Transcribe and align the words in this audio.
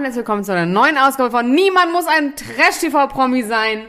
Und 0.00 0.06
herzlich 0.06 0.24
willkommen 0.24 0.44
zu 0.44 0.52
einer 0.52 0.64
neuen 0.64 0.96
Ausgabe 0.96 1.30
von 1.30 1.52
Niemand 1.52 1.92
muss 1.92 2.06
ein 2.06 2.32
Trash-TV-Promi 2.34 3.42
sein. 3.42 3.84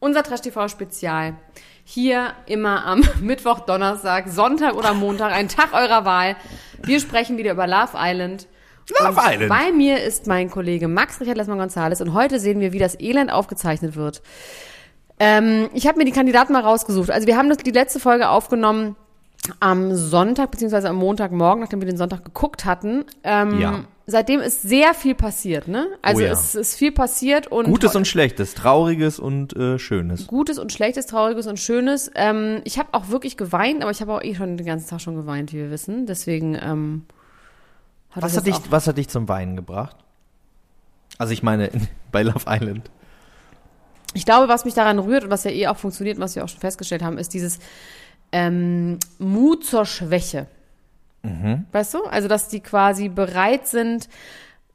Unser 0.00 0.24
Trash-TV-Spezial. 0.24 1.34
Hier 1.84 2.32
immer 2.46 2.84
am 2.84 3.04
Mittwoch, 3.20 3.60
Donnerstag, 3.60 4.28
Sonntag 4.28 4.74
oder 4.74 4.92
Montag, 4.92 5.30
ein 5.30 5.46
Tag 5.46 5.72
eurer 5.72 6.04
Wahl. 6.04 6.34
Wir 6.82 6.98
sprechen 6.98 7.36
wieder 7.36 7.52
über 7.52 7.68
Love 7.68 7.92
Island. 7.94 8.48
Love 8.88 9.10
und 9.10 9.18
Island. 9.18 9.48
Bei 9.48 9.70
mir 9.70 10.02
ist 10.02 10.26
mein 10.26 10.50
Kollege 10.50 10.88
Max 10.88 11.20
Richard 11.20 11.36
Lessmann 11.36 11.58
Gonzales 11.58 12.00
und 12.00 12.12
heute 12.12 12.40
sehen 12.40 12.58
wir, 12.58 12.72
wie 12.72 12.80
das 12.80 12.98
Elend 12.98 13.30
aufgezeichnet 13.30 13.94
wird. 13.94 14.22
Ähm, 15.20 15.70
ich 15.74 15.86
habe 15.86 15.98
mir 15.98 16.06
die 16.06 16.10
Kandidaten 16.10 16.52
mal 16.52 16.62
rausgesucht. 16.62 17.08
Also 17.08 17.28
wir 17.28 17.36
haben 17.36 17.48
das, 17.48 17.58
die 17.58 17.70
letzte 17.70 18.00
Folge 18.00 18.30
aufgenommen 18.30 18.96
am 19.58 19.94
Sonntag 19.94 20.50
beziehungsweise 20.50 20.88
am 20.88 20.96
Montagmorgen, 20.96 21.62
nachdem 21.62 21.80
wir 21.80 21.86
den 21.86 21.96
Sonntag 21.96 22.24
geguckt 22.24 22.64
hatten. 22.64 23.04
Ähm, 23.24 23.58
Ja. 23.60 23.84
Seitdem 24.06 24.40
ist 24.40 24.62
sehr 24.62 24.92
viel 24.92 25.14
passiert, 25.14 25.68
ne? 25.68 25.86
Also 26.02 26.20
Oh 26.22 26.24
ja. 26.24 26.32
es 26.32 26.56
ist 26.56 26.74
viel 26.74 26.90
passiert 26.90 27.46
und 27.46 27.66
Gutes 27.66 27.94
und 27.94 28.08
Schlechtes, 28.08 28.54
Trauriges 28.54 29.20
und 29.20 29.54
äh, 29.56 29.78
Schönes. 29.78 30.26
Gutes 30.26 30.58
und 30.58 30.72
Schlechtes, 30.72 31.06
Trauriges 31.06 31.46
und 31.46 31.60
Schönes. 31.60 32.10
Ähm, 32.16 32.60
ich 32.64 32.78
habe 32.80 32.88
auch 32.92 33.10
wirklich 33.10 33.36
geweint, 33.36 33.82
aber 33.82 33.92
ich 33.92 34.00
habe 34.00 34.12
auch 34.12 34.22
eh 34.22 34.34
schon 34.34 34.56
den 34.56 34.66
ganzen 34.66 34.88
Tag 34.90 35.00
schon 35.00 35.14
geweint, 35.14 35.52
wie 35.52 35.58
wir 35.58 35.70
wissen. 35.70 36.06
Deswegen 36.06 36.56
ähm, 36.60 37.04
hat 38.10 38.24
Was 38.24 38.36
hat, 38.36 38.46
dich, 38.48 38.56
was 38.70 38.88
hat 38.88 38.98
dich 38.98 39.08
zum 39.08 39.28
Weinen 39.28 39.54
gebracht? 39.54 39.94
Also 41.18 41.32
ich 41.32 41.44
meine, 41.44 41.68
in, 41.68 41.86
bei 42.10 42.22
Love 42.24 42.46
Island. 42.48 42.90
Ich 44.14 44.24
glaube, 44.24 44.48
was 44.48 44.64
mich 44.64 44.74
daran 44.74 44.98
rührt 44.98 45.22
und 45.22 45.30
was 45.30 45.44
ja 45.44 45.52
eh 45.52 45.68
auch 45.68 45.76
funktioniert 45.76 46.16
und 46.18 46.24
was 46.24 46.34
wir 46.34 46.42
auch 46.42 46.48
schon 46.48 46.58
festgestellt 46.58 47.02
haben, 47.02 47.16
ist 47.16 47.32
dieses 47.32 47.60
ähm, 48.32 48.98
Mut 49.18 49.64
zur 49.64 49.84
Schwäche. 49.86 50.46
Weißt 51.72 51.92
du? 51.94 52.04
Also, 52.04 52.28
dass 52.28 52.48
die 52.48 52.60
quasi 52.60 53.10
bereit 53.10 53.66
sind, 53.66 54.08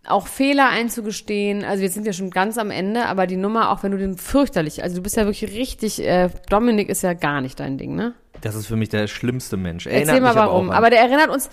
auch 0.06 0.28
Fehler 0.28 0.70
einzugestehen. 0.70 1.64
Also 1.64 1.82
wir 1.82 1.90
sind 1.90 2.06
ja 2.06 2.14
schon 2.14 2.30
ganz 2.30 2.60
am 2.60 2.70
Ende, 2.70 3.08
aber 3.08 3.26
die 3.26 3.38
Nummer, 3.38 3.72
auch 3.72 3.82
wenn 3.82 3.92
du 3.92 3.98
den 3.98 4.16
fürchterlich, 4.16 4.84
also 4.84 4.98
du 4.98 5.02
bist 5.02 5.16
ja 5.18 5.26
wirklich 5.26 5.52
richtig, 5.54 6.00
äh, 6.06 6.30
Dominik 6.50 6.90
ist 6.90 7.02
ja 7.02 7.14
gar 7.14 7.42
nicht 7.42 7.60
dein 7.60 7.80
Ding, 7.80 7.96
ne? 7.96 8.14
Das 8.42 8.54
ist 8.54 8.68
für 8.68 8.76
mich 8.76 8.90
der 8.90 9.08
schlimmste 9.08 9.58
Mensch. 9.58 9.88
Erzähl 9.88 10.02
Erinnert 10.10 10.22
mal 10.22 10.30
mich 10.34 10.38
aber 10.38 10.52
warum. 10.52 10.70
an- 10.70 10.76
Aber, 10.76 10.92
der 10.92 11.00
erinnert 11.00 11.30
uns, 11.30 11.50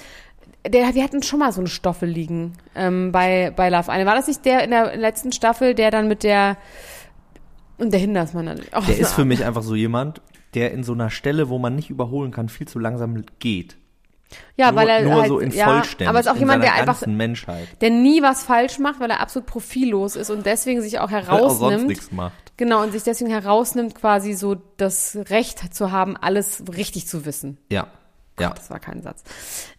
der, 0.68 0.94
wir 0.94 1.02
hatten 1.02 1.22
schon 1.22 1.38
mal 1.38 1.52
so 1.52 1.62
eine 1.62 1.70
Stoffel 1.70 2.08
liegen 2.10 2.52
ähm, 2.74 3.10
bei, 3.12 3.50
bei 3.56 3.70
Love 3.70 3.90
Island. 3.90 4.04
War 4.04 4.14
das 4.16 4.26
nicht 4.26 4.44
der 4.44 4.62
in 4.64 4.70
der 4.70 4.94
letzten 4.96 5.32
Staffel, 5.32 5.74
der 5.74 5.90
dann 5.90 6.06
mit 6.06 6.22
der 6.22 6.58
und 7.82 7.92
der 7.92 8.00
Hindersmann 8.00 8.46
dann. 8.46 8.60
Oh, 8.74 8.80
der 8.86 8.98
ist 8.98 9.12
für 9.12 9.24
mich 9.24 9.44
einfach 9.44 9.62
so 9.62 9.74
jemand, 9.74 10.22
der 10.54 10.72
in 10.72 10.84
so 10.84 10.92
einer 10.92 11.10
Stelle, 11.10 11.48
wo 11.48 11.58
man 11.58 11.74
nicht 11.74 11.90
überholen 11.90 12.30
kann, 12.30 12.48
viel 12.48 12.68
zu 12.68 12.78
langsam 12.78 13.24
geht. 13.40 13.76
ja, 14.56 14.70
nur, 14.70 14.80
weil 14.80 14.88
er 14.88 15.02
nur 15.02 15.14
halt, 15.14 15.28
so 15.28 15.38
in 15.40 15.50
ja, 15.50 15.66
aber 15.66 16.20
es 16.20 16.26
ist 16.26 16.32
auch 16.32 16.36
jemand, 16.36 16.62
der 16.62 16.74
einfach, 16.74 17.04
Menschheit. 17.06 17.68
der 17.80 17.90
nie 17.90 18.22
was 18.22 18.44
falsch 18.44 18.78
macht, 18.78 19.00
weil 19.00 19.10
er 19.10 19.20
absolut 19.20 19.46
profillos 19.46 20.16
ist 20.16 20.30
und 20.30 20.46
deswegen 20.46 20.80
sich 20.80 21.00
auch 21.00 21.10
er 21.10 21.32
auch 21.32 21.58
herausnimmt. 21.60 21.88
nichts 21.88 22.12
macht. 22.12 22.52
Genau, 22.56 22.82
und 22.82 22.92
sich 22.92 23.02
deswegen 23.02 23.30
herausnimmt, 23.30 23.94
quasi 23.94 24.34
so 24.34 24.56
das 24.76 25.18
Recht 25.28 25.74
zu 25.74 25.90
haben, 25.90 26.16
alles 26.16 26.62
richtig 26.76 27.06
zu 27.08 27.24
wissen. 27.26 27.58
Ja. 27.70 27.88
Ja. 28.38 28.50
Das 28.50 28.70
war 28.70 28.78
kein 28.80 29.02
Satz. 29.02 29.24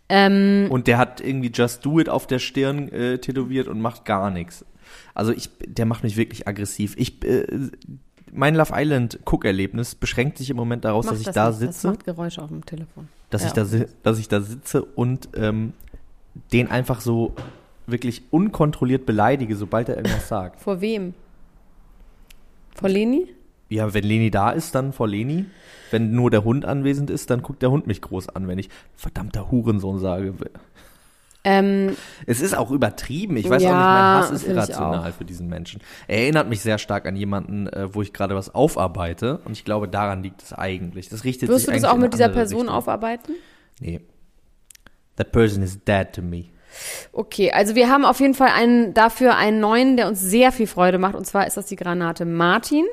Ähm, 0.10 0.68
Und 0.70 0.88
der 0.88 0.98
hat 0.98 1.22
irgendwie 1.22 1.50
Just 1.52 1.86
Do 1.86 2.00
It 2.00 2.10
auf 2.10 2.28
der 2.28 2.40
Stirn 2.40 2.90
äh, 2.90 3.18
tätowiert 3.20 3.68
und 3.68 3.82
macht 3.82 4.06
gar 4.06 4.30
nichts. 4.30 4.66
Also 5.14 5.32
ich, 5.32 5.50
der 5.66 5.86
macht 5.86 6.04
mich 6.04 6.18
wirklich 6.18 6.48
aggressiv. 6.48 6.96
Ich, 6.98 7.24
äh, 7.24 7.46
mein 8.32 8.56
Love 8.56 8.74
Island 8.76 9.20
Guckerlebnis 9.26 9.96
beschränkt 9.96 10.38
sich 10.38 10.50
im 10.50 10.58
Moment 10.58 10.86
daraus, 10.86 11.06
dass 11.06 11.20
ich 11.20 11.26
das 11.26 11.36
da 11.36 11.50
nicht. 11.50 11.62
Das 11.62 11.76
sitze, 11.76 11.88
macht 11.88 12.04
Geräusche 12.06 12.42
auf 12.42 12.50
dem 12.50 12.66
Telefon. 12.66 13.08
dass 13.30 13.42
Ja. 13.42 13.48
ich 13.48 13.54
da, 13.54 13.66
si- 13.66 13.86
dass 14.04 14.20
ich 14.20 14.28
da 14.28 14.42
sitze 14.42 14.84
und 14.84 15.30
ähm, 15.36 15.74
den 16.52 16.70
einfach 16.72 17.00
so 17.02 17.34
wirklich 17.86 18.24
unkontrolliert 18.32 19.06
beleidige, 19.06 19.56
sobald 19.56 19.90
er 19.90 19.98
irgendwas 19.98 20.28
sagt. 20.28 20.62
Vor 20.62 20.82
wem? 20.82 21.14
Vor 22.76 22.90
Leni? 22.90 23.28
Ja, 23.70 23.94
wenn 23.94 24.04
Leni 24.04 24.30
da 24.32 24.52
ist, 24.52 24.74
dann 24.76 24.94
vor 24.94 25.08
Leni. 25.08 25.46
Wenn 25.92 26.12
nur 26.14 26.32
der 26.32 26.44
Hund 26.44 26.66
anwesend 26.66 27.10
ist, 27.10 27.30
dann 27.30 27.42
guckt 27.44 27.62
der 27.62 27.70
Hund 27.72 27.86
mich 27.88 28.02
groß 28.02 28.30
an, 28.30 28.48
wenn 28.48 28.58
ich 28.60 28.70
verdammter 28.96 29.52
Hurensohn 29.52 30.00
sage. 30.00 30.34
Ähm, 31.46 31.96
Es 32.26 32.40
ist 32.42 32.56
auch 32.56 32.72
übertrieben. 32.72 33.36
Ich 33.38 33.50
weiß 33.50 33.62
Ja, 33.64 33.70
auch 33.70 33.74
nicht, 33.74 33.84
mein 33.84 34.04
Hass 34.04 34.32
ist 34.32 34.48
irrational 34.48 35.12
für 35.12 35.26
diesen 35.26 35.48
Menschen. 35.50 35.82
Er 36.08 36.20
erinnert 36.20 36.48
mich 36.48 36.62
sehr 36.62 36.78
stark 36.78 37.06
an 37.06 37.16
jemanden, 37.16 37.68
äh, 37.68 37.94
wo 37.94 38.02
ich 38.02 38.14
gerade 38.14 38.34
was 38.36 38.54
aufarbeite. 38.56 39.40
Und 39.44 39.52
ich 39.52 39.66
glaube, 39.66 39.88
daran 39.90 40.24
liegt 40.24 40.42
es 40.42 40.54
eigentlich. 40.54 41.10
Das 41.10 41.24
richtet 41.26 41.50
wirst 41.50 41.66
sich 41.66 41.76
du 41.76 41.82
das 41.82 41.90
auch 41.90 41.98
mit 41.98 42.14
dieser 42.14 42.30
Person 42.30 42.62
Richtung. 42.62 42.76
aufarbeiten? 42.76 43.34
Nee. 43.80 44.00
That 45.18 45.32
person 45.32 45.62
is 45.64 45.84
dead 45.84 46.14
to 46.14 46.22
me. 46.22 46.46
Okay, 47.12 47.52
also 47.52 47.76
wir 47.76 47.90
haben 47.90 48.04
auf 48.06 48.20
jeden 48.20 48.34
Fall 48.34 48.50
einen, 48.50 48.94
dafür 48.94 49.36
einen 49.36 49.60
neuen, 49.60 49.98
der 49.98 50.08
uns 50.08 50.22
sehr 50.22 50.52
viel 50.52 50.66
Freude 50.66 50.98
macht. 50.98 51.14
Und 51.16 51.26
zwar 51.28 51.46
ist 51.46 51.58
das 51.58 51.66
die 51.68 51.76
Granate 51.76 52.26
Martin. 52.26 52.86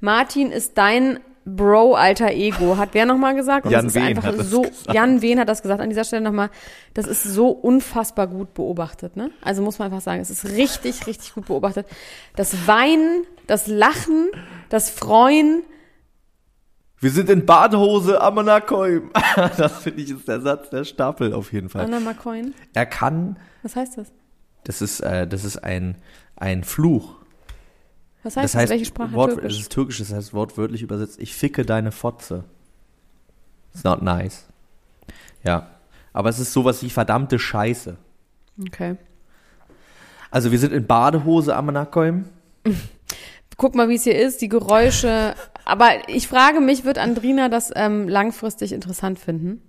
Martin 0.00 0.52
ist 0.52 0.78
dein 0.78 1.18
Bro 1.48 1.94
alter 1.94 2.30
Ego, 2.32 2.76
hat 2.76 2.90
wer 2.92 3.06
nochmal 3.06 3.34
gesagt? 3.34 3.66
Und 3.66 3.72
Jan 3.72 3.84
das 3.86 3.94
ist 3.94 4.00
Wehn 4.00 4.06
einfach 4.08 4.24
hat 4.24 4.38
das 4.38 4.50
so, 4.50 4.62
gesagt. 4.62 4.94
Jan 4.94 5.22
Wehn 5.22 5.40
hat 5.40 5.48
das 5.48 5.62
gesagt. 5.62 5.80
An 5.80 5.88
dieser 5.88 6.04
Stelle 6.04 6.22
nochmal, 6.22 6.50
das 6.94 7.06
ist 7.06 7.22
so 7.22 7.48
unfassbar 7.48 8.26
gut 8.26 8.54
beobachtet, 8.54 9.16
ne? 9.16 9.30
Also 9.42 9.62
muss 9.62 9.78
man 9.78 9.86
einfach 9.86 10.02
sagen, 10.02 10.20
es 10.20 10.30
ist 10.30 10.44
richtig, 10.44 11.06
richtig 11.06 11.34
gut 11.34 11.46
beobachtet. 11.46 11.86
Das 12.36 12.66
Weinen, 12.66 13.24
das 13.46 13.66
Lachen, 13.66 14.28
das 14.68 14.90
Freuen, 14.90 15.62
Wir 17.00 17.10
sind 17.10 17.30
in 17.30 17.46
Badehose 17.46 18.20
am 18.20 18.38
Anakoim. 18.38 19.10
Das 19.56 19.82
finde 19.82 20.02
ich 20.02 20.10
ist 20.10 20.26
der 20.26 20.40
Satz 20.40 20.70
der 20.70 20.84
Staffel 20.84 21.32
auf 21.32 21.52
jeden 21.52 21.68
Fall. 21.68 21.88
McCoy. 22.00 22.52
Er 22.74 22.86
kann, 22.86 23.38
Was 23.62 23.76
heißt 23.76 23.98
das? 23.98 24.12
das 24.64 24.82
ist, 24.82 25.00
äh, 25.00 25.26
das 25.26 25.44
ist 25.44 25.58
ein, 25.58 25.96
ein 26.36 26.64
Fluch. 26.64 27.17
Was 28.22 28.36
heißt 28.36 28.44
Das 28.44 28.54
heißt, 28.60 28.70
Welche 28.70 28.84
Sprache? 28.84 29.12
Wort, 29.12 29.32
Türkisch? 29.34 29.52
es 29.54 29.60
ist 29.60 29.72
türkisch, 29.72 29.98
das 29.98 30.12
heißt 30.12 30.34
wortwörtlich 30.34 30.82
übersetzt, 30.82 31.20
ich 31.20 31.34
ficke 31.34 31.64
deine 31.64 31.92
Fotze. 31.92 32.44
It's 33.72 33.84
not 33.84 34.02
nice. 34.02 34.46
Ja. 35.44 35.68
Aber 36.12 36.28
es 36.30 36.38
ist 36.38 36.52
sowas 36.52 36.82
wie 36.82 36.90
verdammte 36.90 37.38
Scheiße. 37.38 37.96
Okay. 38.66 38.96
Also 40.30 40.50
wir 40.50 40.58
sind 40.58 40.72
in 40.72 40.86
Badehose 40.86 41.54
am 41.54 41.68
Anakoim. 41.68 42.24
Guck 43.56 43.74
mal, 43.74 43.88
wie 43.88 43.94
es 43.96 44.04
hier 44.04 44.18
ist, 44.18 44.40
die 44.40 44.48
Geräusche. 44.48 45.34
Aber 45.64 46.08
ich 46.08 46.28
frage 46.28 46.60
mich, 46.60 46.84
wird 46.84 46.98
Andrina 46.98 47.48
das 47.48 47.72
ähm, 47.74 48.08
langfristig 48.08 48.72
interessant 48.72 49.18
finden? 49.18 49.62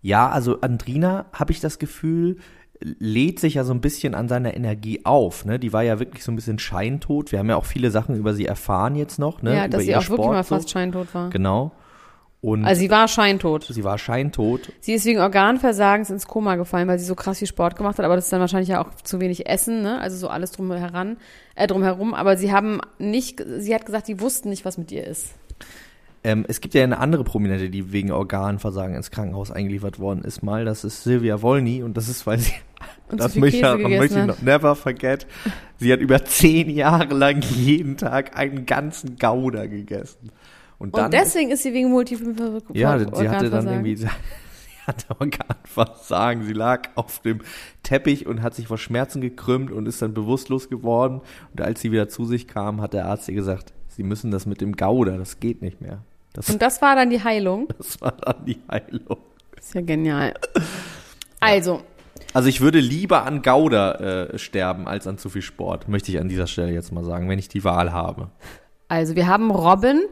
Ja, 0.00 0.28
also 0.28 0.60
Andrina, 0.60 1.26
habe 1.32 1.52
ich 1.52 1.60
das 1.60 1.78
Gefühl, 1.78 2.38
lädt 2.98 3.40
sich 3.40 3.54
ja 3.54 3.64
so 3.64 3.72
ein 3.72 3.80
bisschen 3.80 4.14
an 4.14 4.28
seiner 4.28 4.54
Energie 4.54 5.00
auf. 5.04 5.44
Ne? 5.44 5.58
Die 5.58 5.72
war 5.72 5.82
ja 5.82 5.98
wirklich 5.98 6.24
so 6.24 6.32
ein 6.32 6.36
bisschen 6.36 6.58
scheintot. 6.58 7.32
Wir 7.32 7.38
haben 7.38 7.48
ja 7.48 7.56
auch 7.56 7.64
viele 7.64 7.90
Sachen 7.90 8.16
über 8.16 8.34
sie 8.34 8.46
erfahren 8.46 8.96
jetzt 8.96 9.18
noch. 9.18 9.42
Ne? 9.42 9.54
ja, 9.54 9.66
über 9.66 9.76
dass 9.76 9.82
sie 9.82 9.94
auch 9.94 10.00
wirklich 10.00 10.16
Sport 10.16 10.32
mal 10.32 10.44
so. 10.44 10.54
fast 10.56 10.70
scheintot 10.70 11.14
war. 11.14 11.30
Genau. 11.30 11.72
Und 12.40 12.64
Also 12.64 12.80
sie 12.80 12.90
war 12.90 13.06
scheintot. 13.06 13.64
sie 13.64 13.84
war 13.84 13.98
scheintot. 13.98 14.72
Sie 14.80 14.94
ist 14.94 15.04
wegen 15.04 15.20
Organversagens 15.20 16.10
ins 16.10 16.26
Koma 16.26 16.56
gefallen, 16.56 16.88
weil 16.88 16.98
sie 16.98 17.04
so 17.04 17.14
krass 17.14 17.38
viel 17.38 17.46
Sport 17.46 17.76
gemacht 17.76 17.98
hat, 17.98 18.04
aber 18.04 18.16
das 18.16 18.24
ist 18.24 18.32
dann 18.32 18.40
wahrscheinlich 18.40 18.70
ja 18.70 18.84
auch 18.84 18.92
zu 18.96 19.20
wenig 19.20 19.46
Essen, 19.48 19.82
ne? 19.82 20.00
Also 20.00 20.16
so 20.16 20.26
alles 20.26 20.50
drum 20.50 20.72
heran, 20.72 21.18
äh, 21.54 21.68
drumherum. 21.68 22.14
Aber 22.14 22.36
sie 22.36 22.52
haben 22.52 22.80
nicht, 22.98 23.44
sie 23.58 23.72
hat 23.72 23.86
gesagt, 23.86 24.08
die 24.08 24.18
wussten 24.20 24.48
nicht, 24.48 24.64
was 24.64 24.76
mit 24.76 24.90
ihr 24.90 25.06
ist. 25.06 25.34
Ähm, 26.24 26.44
es 26.48 26.60
gibt 26.60 26.74
ja 26.74 26.82
eine 26.82 26.98
andere 26.98 27.22
Prominente, 27.22 27.70
die 27.70 27.92
wegen 27.92 28.10
Organversagen 28.10 28.96
ins 28.96 29.12
Krankenhaus 29.12 29.52
eingeliefert 29.52 30.00
worden 30.00 30.22
ist, 30.24 30.42
mal. 30.42 30.64
Das 30.64 30.82
ist 30.82 31.04
Silvia 31.04 31.42
Wolny 31.42 31.84
und 31.84 31.96
das 31.96 32.08
ist, 32.08 32.26
weil 32.26 32.40
sie, 32.40 32.52
Und 33.08 33.20
das 33.20 33.36
möchte, 33.36 33.76
möchte 33.76 34.20
ich 34.20 34.26
noch 34.26 34.42
never 34.42 34.74
forget. 34.74 35.26
Sie 35.78 35.92
hat 35.92 36.00
über 36.00 36.24
zehn 36.24 36.70
Jahre 36.70 37.14
lang 37.14 37.42
jeden 37.42 37.96
Tag 37.96 38.36
einen 38.36 38.66
ganzen 38.66 39.16
Gouda 39.16 39.66
gegessen. 39.66 40.30
Und 40.78 40.96
dann, 40.96 41.06
Und 41.06 41.14
deswegen 41.14 41.50
ist 41.50 41.62
sie 41.62 41.72
wegen 41.72 41.90
Multiple 41.90 42.60
ja, 42.72 42.98
sie 42.98 43.28
hatte 43.28 43.50
dann 43.50 43.68
irgendwie, 43.68 43.96
sie 43.96 44.08
hatte 44.86 45.06
Organversagen. 45.18 46.44
Sie 46.44 46.52
lag 46.52 46.88
auf 46.96 47.20
dem 47.20 47.40
Teppich 47.82 48.26
und 48.26 48.42
hat 48.42 48.54
sich 48.54 48.66
vor 48.66 48.78
Schmerzen 48.78 49.20
gekrümmt 49.20 49.70
und 49.70 49.86
ist 49.86 50.02
dann 50.02 50.14
bewusstlos 50.14 50.68
geworden. 50.68 51.20
Und 51.52 51.60
als 51.60 51.80
sie 51.80 51.92
wieder 51.92 52.08
zu 52.08 52.24
sich 52.24 52.48
kam, 52.48 52.80
hat 52.80 52.94
der 52.94 53.06
Arzt 53.06 53.28
ihr 53.28 53.34
gesagt, 53.34 53.72
sie 53.88 54.02
müssen 54.02 54.30
das 54.30 54.46
mit 54.46 54.60
dem 54.60 54.74
Gouda, 54.76 55.16
das 55.18 55.40
geht 55.40 55.62
nicht 55.62 55.80
mehr. 55.80 56.02
Das, 56.32 56.48
Und 56.48 56.62
das 56.62 56.80
war 56.80 56.96
dann 56.96 57.10
die 57.10 57.22
Heilung. 57.22 57.68
das 57.78 58.00
war 58.00 58.12
dann 58.12 58.44
die 58.44 58.58
Heilung. 58.70 59.18
Ist 59.56 59.74
ja 59.74 59.82
genial. 59.82 60.34
Also, 61.38 61.82
Also 62.34 62.48
ich 62.48 62.60
würde 62.60 62.80
lieber 62.80 63.24
an 63.24 63.42
Gouda 63.42 63.92
äh, 63.94 64.38
sterben 64.38 64.88
als 64.88 65.06
an 65.06 65.18
zu 65.18 65.28
viel 65.28 65.42
Sport, 65.42 65.88
möchte 65.88 66.10
ich 66.10 66.18
an 66.18 66.28
dieser 66.28 66.46
Stelle 66.46 66.72
jetzt 66.72 66.92
mal 66.92 67.04
sagen, 67.04 67.28
wenn 67.28 67.38
ich 67.38 67.48
die 67.48 67.64
Wahl 67.64 67.92
habe. 67.92 68.30
Also 68.88 69.16
wir 69.16 69.26
haben 69.26 69.50
Robin. 69.50 70.02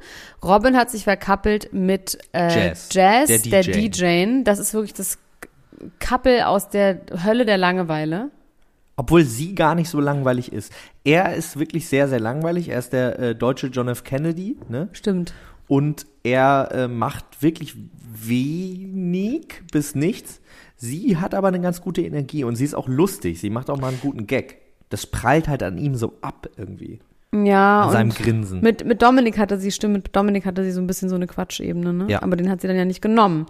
Robin 0.42 0.76
hat 0.76 0.90
sich 0.90 1.04
verkappelt 1.04 1.72
mit 1.72 2.18
äh, 2.32 2.68
Jazz, 2.68 2.88
Jazz, 2.92 3.42
der 3.42 3.62
der, 3.62 3.62
DJ. 3.62 3.88
DJ. 3.88 4.42
Das 4.42 4.58
ist 4.58 4.72
wirklich 4.72 4.94
das 4.94 5.18
Couple 5.98 6.46
aus 6.46 6.68
der 6.70 7.02
Hölle 7.24 7.44
der 7.44 7.58
Langeweile. 7.58 8.30
Obwohl 8.96 9.24
sie 9.24 9.54
gar 9.54 9.74
nicht 9.74 9.88
so 9.88 10.00
langweilig 10.00 10.52
ist. 10.52 10.72
Er 11.04 11.34
ist 11.34 11.58
wirklich 11.58 11.88
sehr, 11.88 12.08
sehr 12.08 12.20
langweilig. 12.20 12.68
Er 12.68 12.78
ist 12.78 12.92
der 12.92 13.18
äh, 13.18 13.34
deutsche 13.34 13.68
John 13.68 13.88
F. 13.88 14.04
Kennedy, 14.04 14.58
ne? 14.68 14.88
Stimmt. 14.92 15.32
Und 15.68 16.06
er 16.22 16.70
äh, 16.72 16.88
macht 16.88 17.42
wirklich 17.42 17.76
wenig 18.12 19.62
bis 19.72 19.94
nichts. 19.94 20.39
Sie 20.82 21.18
hat 21.18 21.34
aber 21.34 21.48
eine 21.48 21.60
ganz 21.60 21.82
gute 21.82 22.00
Energie 22.00 22.42
und 22.42 22.56
sie 22.56 22.64
ist 22.64 22.74
auch 22.74 22.88
lustig. 22.88 23.38
Sie 23.38 23.50
macht 23.50 23.68
auch 23.68 23.78
mal 23.78 23.88
einen 23.88 24.00
guten 24.00 24.26
Gag. 24.26 24.62
Das 24.88 25.04
prallt 25.04 25.46
halt 25.46 25.62
an 25.62 25.76
ihm 25.76 25.94
so 25.94 26.14
ab 26.22 26.48
irgendwie. 26.56 27.00
Ja. 27.34 27.82
An 27.82 27.90
seinem 27.90 28.10
Grinsen. 28.10 28.62
Mit, 28.62 28.86
mit 28.86 29.02
Dominik 29.02 29.36
hatte 29.36 29.58
sie, 29.58 29.72
stimmt, 29.72 29.92
mit 29.92 30.16
Dominik 30.16 30.46
hatte 30.46 30.64
sie 30.64 30.72
so 30.72 30.80
ein 30.80 30.86
bisschen 30.86 31.10
so 31.10 31.16
eine 31.16 31.26
Quatschebene, 31.26 31.92
ne? 31.92 32.06
Ja. 32.08 32.22
Aber 32.22 32.34
den 32.34 32.48
hat 32.48 32.62
sie 32.62 32.66
dann 32.66 32.78
ja 32.78 32.86
nicht 32.86 33.02
genommen. 33.02 33.44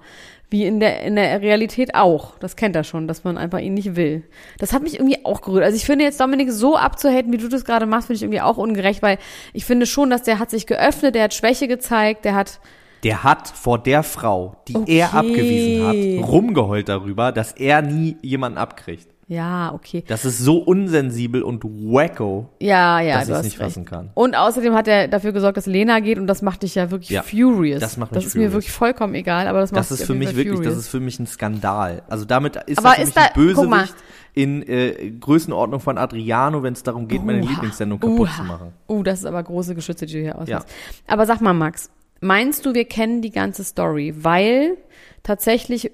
Wie 0.51 0.67
in 0.67 0.81
der, 0.81 1.03
in 1.03 1.15
der 1.15 1.41
Realität 1.41 1.95
auch. 1.95 2.37
Das 2.41 2.57
kennt 2.57 2.75
er 2.75 2.83
schon, 2.83 3.07
dass 3.07 3.23
man 3.23 3.39
einfach 3.39 3.61
ihn 3.61 3.75
nicht 3.75 3.95
will. 3.95 4.25
Das 4.59 4.73
hat 4.73 4.83
mich 4.83 4.95
irgendwie 4.95 5.25
auch 5.25 5.41
gerührt. 5.41 5.63
Also 5.63 5.77
ich 5.77 5.85
finde 5.85 6.05
jetzt 6.05 6.21
Dominik 6.21 6.51
so 6.51 6.77
abzuhaten, 6.77 7.33
wie 7.33 7.39
du 7.39 7.49
das 7.49 7.65
gerade 7.65 7.87
machst, 7.87 8.09
finde 8.09 8.17
ich 8.17 8.23
irgendwie 8.25 8.41
auch 8.41 8.57
ungerecht, 8.57 9.03
weil 9.03 9.19
ich 9.53 9.65
finde 9.65 9.87
schon, 9.87 10.11
dass 10.11 10.25
der 10.25 10.41
hat 10.41 10.51
sich 10.51 10.67
geöffnet, 10.67 11.15
der 11.15 11.23
hat 11.23 11.35
Schwäche 11.35 11.69
gezeigt, 11.69 12.25
der 12.25 12.35
hat, 12.35 12.59
Der 13.03 13.25
hat 13.25 13.49
vor 13.49 13.79
der 13.79 14.03
Frau, 14.03 14.57
die 14.69 14.77
Okay. 14.77 14.99
er 14.99 15.15
abgewiesen 15.15 15.87
hat, 15.87 16.29
rumgeheult 16.31 16.89
darüber, 16.89 17.33
dass 17.33 17.53
er 17.53 17.81
nie 17.83 18.17
jemanden 18.23 18.59
abkriegt. 18.59 19.09
ja, 19.29 19.73
okay. 19.73 20.03
Das 20.09 20.25
ist 20.25 20.39
so 20.41 20.59
unsensibel 20.59 21.43
und 21.43 21.63
wacko. 21.65 22.49
Ja, 22.61 23.01
ja, 23.01 23.15
dass 23.21 23.29
ich's 23.29 23.37
hast 23.39 23.45
nicht 23.45 23.61
recht. 23.61 23.69
fassen 23.71 23.85
kann. 23.85 24.11
Und 24.15 24.35
außerdem 24.37 24.75
hat 24.75 24.89
er 24.89 25.07
dafür 25.09 25.33
gesorgt, 25.33 25.57
dass 25.57 25.67
Lena 25.67 26.01
geht 26.01 26.19
und 26.19 26.27
das 26.27 26.43
macht 26.43 26.63
dich 26.65 26.75
ja 26.75 26.91
wirklich 26.91 27.11
Ja, 27.11 27.23
furious. 27.23 27.81
das 27.81 27.97
macht 27.97 28.11
mich 28.11 28.17
Das 28.17 28.27
ist 28.27 28.35
mir 28.35 28.41
furious. 28.49 28.53
wirklich 28.55 28.73
vollkommen 28.73 29.15
egal, 29.15 29.47
aber 29.47 29.61
das 29.61 29.71
macht 29.71 29.81
Das 29.81 29.93
ist 29.93 30.05
für 30.05 30.15
mich 30.15 30.35
wirklich, 30.35 30.49
das 30.57 30.57
furious. 30.67 30.77
ist 30.79 30.89
für 30.89 31.01
mich 31.01 31.19
ein 31.21 31.27
Skandal. 31.27 32.03
Also 32.09 32.25
damit 32.25 32.57
ist 32.67 32.79
Aber 32.79 32.89
er 32.91 32.95
für 32.97 33.03
ist 33.03 33.07
mich 33.09 33.15
da- 33.15 33.23
ein. 33.23 33.33
Bösewicht 33.35 33.95
in 34.35 34.63
äh, 34.69 35.11
Größenordnung 35.21 35.81
von 35.81 35.97
Adriano, 35.97 36.63
wenn 36.63 36.73
es 36.75 36.83
darum 36.83 37.09
geht, 37.09 37.25
meine 37.25 37.43
Uha. 37.43 37.51
Lieblingssendung 37.51 37.99
kaputt 38.01 38.29
Uha. 38.29 38.37
zu 38.37 38.43
machen. 38.45 38.73
Uh, 38.89 39.03
das 39.03 39.21
ist 39.21 39.25
aber 39.27 39.43
große 39.43 39.75
Geschütze, 39.75 40.07
die 40.07 40.15
du 40.15 40.21
hier 40.21 40.39
ausmachst. 40.39 40.69
Ja. 40.69 41.13
Aber 41.13 41.25
sag 41.27 41.41
mal, 41.41 41.53
Max, 41.53 41.89
meinst 42.21 42.65
du, 42.67 42.75
wir 42.75 42.85
kennen 42.85 43.23
die 43.23 43.31
ganze 43.31 43.65
Story? 43.65 44.15
Weil 44.17 44.77
tatsächlich, 45.23 45.91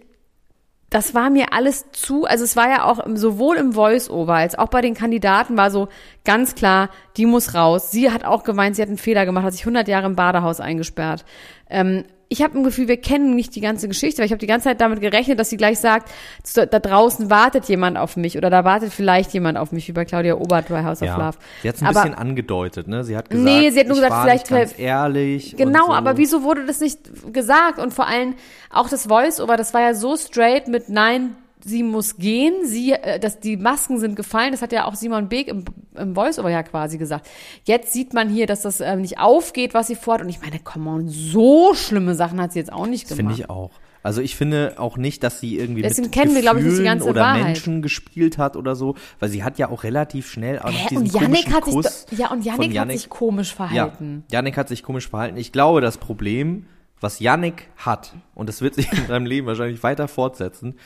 das 0.91 1.15
war 1.15 1.31
mir 1.31 1.53
alles 1.53 1.91
zu, 1.93 2.25
also 2.27 2.45
es 2.45 2.57
war 2.57 2.69
ja 2.69 2.85
auch 2.85 3.01
sowohl 3.15 3.57
im 3.57 3.73
Voice-Over 3.73 4.35
als 4.35 4.57
auch 4.57 4.69
bei 4.69 4.81
den 4.81 4.95
Kandidaten 4.95 5.57
war 5.57 5.71
so 5.71 5.89
ganz 6.25 6.55
klar, 6.55 6.91
die 7.17 7.27
muss 7.27 7.55
raus. 7.55 7.91
Sie 7.91 8.11
hat 8.11 8.25
auch 8.25 8.45
gemeint, 8.45 8.77
sie 8.77 8.83
hat 8.83 8.89
einen 8.89 8.99
Fehler 8.99 9.27
gemacht, 9.27 9.45
hat 9.45 9.53
sich 9.53 9.63
100 9.63 9.89
Jahre 9.89 10.07
im 10.07 10.17
Badehaus 10.17 10.61
eingesperrt. 10.61 11.25
Ähm, 11.71 12.05
ich 12.29 12.43
habe 12.43 12.59
ein 12.59 12.65
Gefühl, 12.65 12.89
wir 12.89 12.97
kennen 12.97 13.37
nicht 13.37 13.55
die 13.55 13.61
ganze 13.61 13.87
Geschichte, 13.87 14.19
weil 14.19 14.27
ich 14.27 14.33
habe 14.33 14.41
die 14.41 14.49
ganze 14.49 14.65
Zeit 14.65 14.81
damit 14.81 15.01
gerechnet, 15.01 15.39
dass 15.39 15.49
sie 15.49 15.57
gleich 15.57 15.79
sagt, 15.79 16.11
da 16.57 16.67
draußen 16.67 17.31
wartet 17.31 17.67
jemand 17.67 17.97
auf 17.97 18.17
mich 18.17 18.37
oder 18.37 18.51
da 18.51 18.65
wartet 18.65 18.93
vielleicht 18.93 19.33
jemand 19.33 19.57
auf 19.57 19.71
mich, 19.71 19.87
wie 19.87 19.93
bei 19.93 20.05
Claudia 20.05 20.35
Obert 20.35 20.69
bei 20.69 20.83
House 20.83 21.03
of 21.03 21.07
Ja. 21.09 21.17
Love. 21.19 21.39
Sie 21.63 21.69
hat 21.69 21.77
es 21.77 21.83
ein 21.83 21.87
Aber- 21.87 22.03
bisschen 22.03 22.19
angedeutet, 22.19 22.89
ne? 22.89 23.05
Sie 23.05 23.17
hat 23.17 23.31
gesagt, 23.31 23.45
Nee, 23.49 23.71
sie 23.71 23.79
hat 23.79 23.87
nur 23.87 23.95
gesagt, 23.95 24.23
vielleicht 24.23 24.49
ganz 24.49 24.77
ehrlich. 24.77 25.57
Genau, 25.57 25.87
so. 25.87 25.93
aber 25.93 26.17
wieso 26.17 26.43
wurde 26.43 26.67
das 26.67 26.81
nicht 26.81 26.99
gesagt? 27.33 27.79
Und 27.79 27.95
vor 27.95 28.09
allem 28.09 28.35
auch 28.71 28.89
das 28.89 29.07
Voice-Over, 29.07 29.57
das 29.57 29.73
war 29.73 29.83
ja 29.83 29.95
so 29.95 30.17
straight 30.17 30.67
mit 30.67 30.89
Nein, 30.89 31.37
sie 31.67 31.83
muss 31.83 32.17
gehen, 32.17 32.55
sie, 32.65 32.93
äh, 32.93 33.19
dass 33.19 33.41
die 33.41 33.57
Masken 33.57 33.99
sind 33.99 34.17
gefallen, 34.17 34.53
das 34.53 34.63
hat 34.63 34.73
ja 34.73 34.85
auch 34.87 34.95
Simon 34.95 35.29
Beek 35.29 35.49
im, 35.49 35.65
im 35.97 36.15
Voice-Over 36.15 36.51
ja 36.51 36.63
quasi 36.63 36.97
gesagt. 36.99 37.29
Jetzt 37.65 37.93
sieht 37.93 38.15
man 38.15 38.29
hier, 38.29 38.47
dass 38.47 38.63
das 38.63 38.81
ähm, 38.81 39.01
nicht 39.01 39.19
aufgeht, 39.19 39.75
was 39.75 39.89
sie 39.89 39.97
vorhat. 39.97 40.23
Und 40.23 40.29
ich 40.29 40.41
meine, 40.41 40.59
come 40.61 40.89
on, 40.91 41.09
so 41.09 41.75
schlimme 41.75 42.15
Sachen 42.15 42.41
hat 42.41 42.53
sie 42.53 42.59
jetzt 42.61 42.73
auch 42.73 42.87
nicht 42.87 43.09
gemacht. 43.09 43.17
finde 43.19 43.35
ich 43.35 43.51
auch. 43.51 43.71
Also 44.03 44.21
ich 44.21 44.37
finde 44.37 44.75
auch 44.77 44.97
nicht, 44.99 45.25
dass 45.25 45.41
sie 45.41 45.59
irgendwie 45.59 45.83
Deswegen 45.83 46.03
mit 46.05 46.13
kennen 46.13 46.35
wir, 46.37 46.41
glaube 46.41 46.61
ich, 46.61 46.65
nicht 46.65 46.75
die 46.79 46.83
Gefühlen 46.83 46.99
ganze 47.01 47.11
oder 47.11 47.23
Wahrheit. 47.23 47.45
Menschen 47.45 47.83
gespielt 47.83 48.39
hat 48.39 48.55
oder 48.57 48.77
so, 48.77 48.95
weil 49.19 49.31
sie 49.31 49.43
hat 49.43 49.59
ja 49.59 49.69
auch 49.69 49.83
relativ 49.83 50.31
schnell 50.31 50.61
auch 50.61 50.71
Hä? 50.71 50.87
diesen 50.91 50.99
Und 50.99 51.13
Yannick 51.13 51.53
hat 51.53 51.65
sich, 51.65 51.75
Kuss 51.75 52.07
do- 52.07 52.15
ja, 52.17 52.31
und 52.31 52.45
von 52.45 52.53
Yannick 52.53 52.69
hat 52.69 52.75
Yannick. 52.75 52.99
sich 53.01 53.09
komisch 53.09 53.53
verhalten. 53.53 54.23
Ja, 54.31 54.39
Yannick 54.39 54.57
hat 54.57 54.69
sich 54.69 54.85
komisch 54.85 55.09
verhalten. 55.09 55.37
Ich 55.39 55.51
glaube, 55.51 55.81
das 55.81 55.99
Problem, 55.99 56.67
was 57.01 57.19
Yannick 57.19 57.69
hat, 57.79 58.15
und 58.37 58.49
das 58.49 58.63
wird 58.63 58.77
sich 58.77 58.93
in 58.93 59.07
seinem 59.09 59.27
Leben 59.27 59.49
wahrscheinlich 59.49 59.83
weiter 59.83 60.07
fortsetzen, 60.07 60.77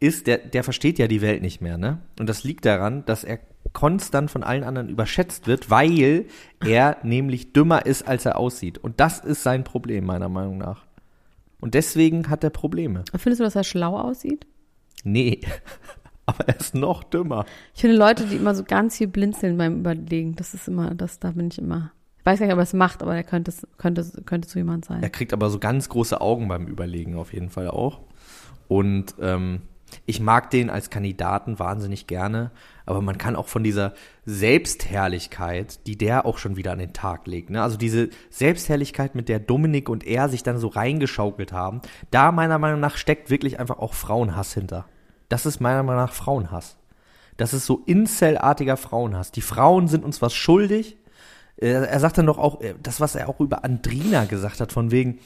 ist, 0.00 0.26
der, 0.26 0.38
der 0.38 0.64
versteht 0.64 0.98
ja 0.98 1.06
die 1.06 1.20
Welt 1.20 1.42
nicht 1.42 1.60
mehr, 1.60 1.76
ne? 1.76 1.98
Und 2.18 2.28
das 2.28 2.42
liegt 2.42 2.64
daran, 2.64 3.04
dass 3.04 3.22
er 3.22 3.38
konstant 3.72 4.30
von 4.30 4.42
allen 4.42 4.64
anderen 4.64 4.88
überschätzt 4.88 5.46
wird, 5.46 5.70
weil 5.70 6.26
er 6.64 6.96
nämlich 7.02 7.52
dümmer 7.52 7.86
ist, 7.86 8.08
als 8.08 8.24
er 8.24 8.38
aussieht. 8.38 8.78
Und 8.78 8.98
das 8.98 9.20
ist 9.20 9.42
sein 9.42 9.62
Problem, 9.62 10.06
meiner 10.06 10.28
Meinung 10.28 10.58
nach. 10.58 10.86
Und 11.60 11.74
deswegen 11.74 12.30
hat 12.30 12.42
er 12.42 12.50
Probleme. 12.50 13.04
Findest 13.14 13.40
du, 13.40 13.44
dass 13.44 13.54
er 13.54 13.64
schlau 13.64 13.96
aussieht? 13.98 14.46
Nee. 15.04 15.40
Aber 16.26 16.48
er 16.48 16.58
ist 16.58 16.74
noch 16.74 17.02
dümmer. 17.04 17.44
Ich 17.74 17.82
finde 17.82 17.96
Leute, 17.96 18.24
die 18.24 18.36
immer 18.36 18.54
so 18.54 18.64
ganz 18.64 18.96
viel 18.96 19.08
blinzeln 19.08 19.58
beim 19.58 19.80
Überlegen, 19.80 20.36
das 20.36 20.54
ist 20.54 20.68
immer, 20.68 20.94
das, 20.94 21.18
da 21.18 21.32
bin 21.32 21.48
ich 21.48 21.58
immer. 21.58 21.92
Ich 22.18 22.26
weiß 22.26 22.38
gar 22.38 22.46
nicht, 22.46 22.52
ob 22.52 22.60
er 22.60 22.64
es 22.64 22.72
macht, 22.72 23.02
aber 23.02 23.16
er 23.16 23.24
könnte, 23.24 23.52
könnte, 23.78 24.04
könnte 24.26 24.48
so 24.48 24.58
jemand 24.58 24.84
sein. 24.84 25.02
Er 25.02 25.08
kriegt 25.08 25.32
aber 25.32 25.48
so 25.48 25.58
ganz 25.58 25.88
große 25.88 26.20
Augen 26.20 26.48
beim 26.48 26.66
Überlegen 26.66 27.16
auf 27.16 27.32
jeden 27.32 27.48
Fall 27.48 27.68
auch. 27.68 28.00
Und 28.68 29.14
ähm, 29.20 29.62
ich 30.06 30.20
mag 30.20 30.50
den 30.50 30.70
als 30.70 30.90
Kandidaten 30.90 31.58
wahnsinnig 31.58 32.06
gerne, 32.06 32.50
aber 32.86 33.02
man 33.02 33.18
kann 33.18 33.36
auch 33.36 33.48
von 33.48 33.62
dieser 33.62 33.94
Selbstherrlichkeit, 34.24 35.86
die 35.86 35.96
der 35.96 36.26
auch 36.26 36.38
schon 36.38 36.56
wieder 36.56 36.72
an 36.72 36.78
den 36.78 36.92
Tag 36.92 37.26
legt, 37.26 37.50
ne? 37.50 37.62
also 37.62 37.76
diese 37.76 38.10
Selbstherrlichkeit, 38.30 39.14
mit 39.14 39.28
der 39.28 39.40
Dominik 39.40 39.88
und 39.88 40.06
er 40.06 40.28
sich 40.28 40.42
dann 40.42 40.58
so 40.58 40.68
reingeschaukelt 40.68 41.52
haben, 41.52 41.80
da 42.10 42.32
meiner 42.32 42.58
Meinung 42.58 42.80
nach 42.80 42.96
steckt 42.96 43.30
wirklich 43.30 43.60
einfach 43.60 43.78
auch 43.78 43.94
Frauenhass 43.94 44.54
hinter. 44.54 44.86
Das 45.28 45.46
ist 45.46 45.60
meiner 45.60 45.82
Meinung 45.82 46.02
nach 46.02 46.12
Frauenhass. 46.12 46.76
Das 47.36 47.54
ist 47.54 47.64
so 47.64 47.82
Incel-artiger 47.86 48.76
Frauenhass. 48.76 49.32
Die 49.32 49.40
Frauen 49.40 49.88
sind 49.88 50.04
uns 50.04 50.20
was 50.20 50.34
schuldig. 50.34 50.98
Er, 51.56 52.00
sagt 52.00 52.18
dann 52.18 52.26
doch 52.26 52.38
auch, 52.38 52.60
äh, 52.60 52.74
das, 52.82 53.00
was 53.00 53.14
er 53.14 53.28
auch 53.28 53.40
über 53.40 53.64
Andrina 53.64 54.24
gesagt 54.24 54.60
hat, 54.60 54.72
von 54.72 54.90
wegen, 54.90 55.18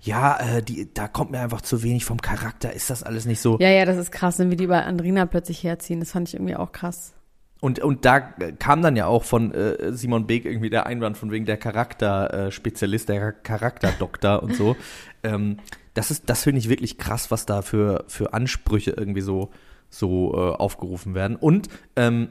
ja, 0.00 0.38
äh, 0.38 0.62
die, 0.62 0.92
da 0.92 1.08
kommt 1.08 1.30
mir 1.30 1.40
einfach 1.40 1.60
zu 1.60 1.82
wenig 1.82 2.04
vom 2.04 2.20
Charakter, 2.20 2.72
ist 2.72 2.90
das 2.90 3.02
alles 3.02 3.26
nicht 3.26 3.40
so. 3.40 3.58
Ja, 3.58 3.68
ja, 3.68 3.84
das 3.84 3.98
ist 3.98 4.12
krass, 4.12 4.38
ne, 4.38 4.50
wie 4.50 4.56
die 4.56 4.66
bei 4.66 4.82
Andrina 4.82 5.26
plötzlich 5.26 5.62
herziehen. 5.62 6.00
Das 6.00 6.12
fand 6.12 6.28
ich 6.28 6.34
irgendwie 6.34 6.56
auch 6.56 6.72
krass. 6.72 7.12
Und, 7.60 7.78
und 7.80 8.06
da 8.06 8.20
kam 8.20 8.80
dann 8.80 8.96
ja 8.96 9.06
auch 9.06 9.24
von 9.24 9.52
äh, 9.52 9.92
Simon 9.92 10.26
Beek 10.26 10.46
irgendwie 10.46 10.70
der 10.70 10.86
Einwand 10.86 11.18
von 11.18 11.30
wegen 11.30 11.44
der 11.44 11.58
Charakterspezialist, 11.58 13.08
der 13.08 13.32
Charakterdoktor 13.32 14.42
und 14.42 14.54
so. 14.56 14.76
Ähm, 15.22 15.58
das 15.92 16.10
ist, 16.10 16.30
das 16.30 16.44
finde 16.44 16.60
ich 16.60 16.70
wirklich 16.70 16.96
krass, 16.96 17.30
was 17.30 17.44
da 17.44 17.60
für, 17.60 18.04
für 18.08 18.32
Ansprüche 18.32 18.92
irgendwie 18.96 19.20
so, 19.20 19.50
so 19.90 20.32
äh, 20.32 20.56
aufgerufen 20.56 21.14
werden. 21.14 21.36
Und 21.36 21.68
ähm, 21.94 22.30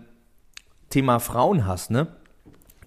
Thema 0.90 1.20
Frauenhass, 1.20 1.92
ne? 1.92 2.08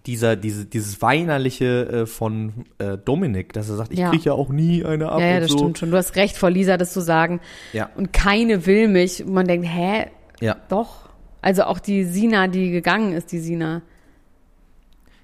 Dieser, 0.07 0.35
diese, 0.35 0.65
dieses 0.67 1.01
Weinerliche 1.01 1.87
äh, 2.03 2.07
von 2.07 2.67
äh, 2.79 2.99
Dominik, 2.99 3.53
dass 3.53 3.69
er 3.69 3.77
sagt, 3.77 3.93
ich 3.93 4.01
Ja. 4.01 4.11
kriege 4.11 4.25
ja 4.25 4.33
auch 4.33 4.49
nie 4.49 4.85
eine 4.85 5.11
ab 5.11 5.21
ja, 5.21 5.27
ja, 5.35 5.41
das 5.41 5.51
so. 5.51 5.59
stimmt 5.59 5.79
schon. 5.79 5.91
Du 5.93 5.97
hast 5.97 6.17
recht, 6.17 6.37
vor 6.37 6.51
Lisa 6.51 6.77
das 6.77 6.93
zu 6.93 7.01
sagen. 7.01 7.41
Ja. 7.73 7.89
Und 7.95 8.13
keine 8.13 8.67
will 8.67 8.89
mich. 8.89 9.25
Und 9.25 9.33
man 9.33 9.47
denkt, 9.47 9.67
hä, 9.69 10.07
Ja. 10.41 10.57
doch. 10.69 11.09
Also 11.41 11.65
auch 11.65 11.79
die 11.79 12.05
Sina, 12.05 12.49
die 12.49 12.71
gegangen 12.71 13.13
ist, 13.13 13.31
die 13.33 13.39
Sina. 13.39 13.83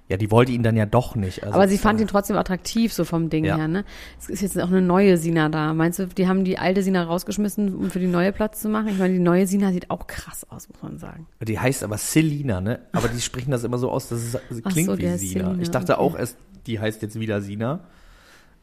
Ja, 0.09 0.17
die 0.17 0.31
wollte 0.31 0.51
ihn 0.51 0.63
dann 0.63 0.75
ja 0.75 0.87
doch 0.87 1.15
nicht. 1.15 1.43
Also 1.43 1.53
Aber 1.53 1.67
sie 1.67 1.77
fand 1.77 2.01
ihn 2.01 2.07
trotzdem 2.07 2.35
attraktiv, 2.35 2.91
so 2.91 3.05
vom 3.05 3.29
Ding 3.29 3.45
Ja. 3.45 3.57
her, 3.57 3.67
ne? 3.67 3.85
Es 4.19 4.27
ist 4.27 4.41
jetzt 4.41 4.59
auch 4.59 4.69
eine 4.69 4.81
neue 4.81 5.17
Sina 5.17 5.49
da. 5.49 5.75
Meinst 5.75 5.99
du, 5.99 6.07
die 6.07 6.27
haben 6.27 6.43
die 6.43 6.57
alte 6.57 6.81
Sina 6.81 7.03
rausgeschmissen, 7.03 7.75
um 7.75 7.91
für 7.91 7.99
die 7.99 8.07
neue 8.07 8.31
Platz 8.31 8.59
zu 8.59 8.69
machen? 8.69 8.87
Ich 8.87 8.97
meine, 8.97 9.13
die 9.13 9.19
neue 9.19 9.45
Sina 9.45 9.71
sieht 9.71 9.91
auch 9.91 10.07
krass 10.07 10.49
aus, 10.49 10.67
muss 10.67 10.81
man 10.81 10.97
sagen. 10.97 11.27
Die 11.47 11.59
heißt 11.59 11.83
aber 11.83 11.99
Selina, 11.99 12.59
ne? 12.59 12.79
Aber 12.91 13.07
die 13.07 13.21
sprechen 13.21 13.51
das 13.51 13.63
immer 13.63 13.77
so 13.77 13.91
aus, 13.91 14.09
dass 14.09 14.33
es 14.49 14.63
klingt 14.63 14.87
so, 14.87 14.97
wie 14.97 15.05
Sina. 15.15 15.17
Selina, 15.17 15.61
ich 15.61 15.69
dachte 15.69 15.99
okay. 15.99 16.01
auch 16.01 16.17
erst, 16.17 16.37
die 16.65 16.79
heißt 16.79 17.03
jetzt 17.03 17.19
wieder 17.19 17.41
Sina. 17.41 17.81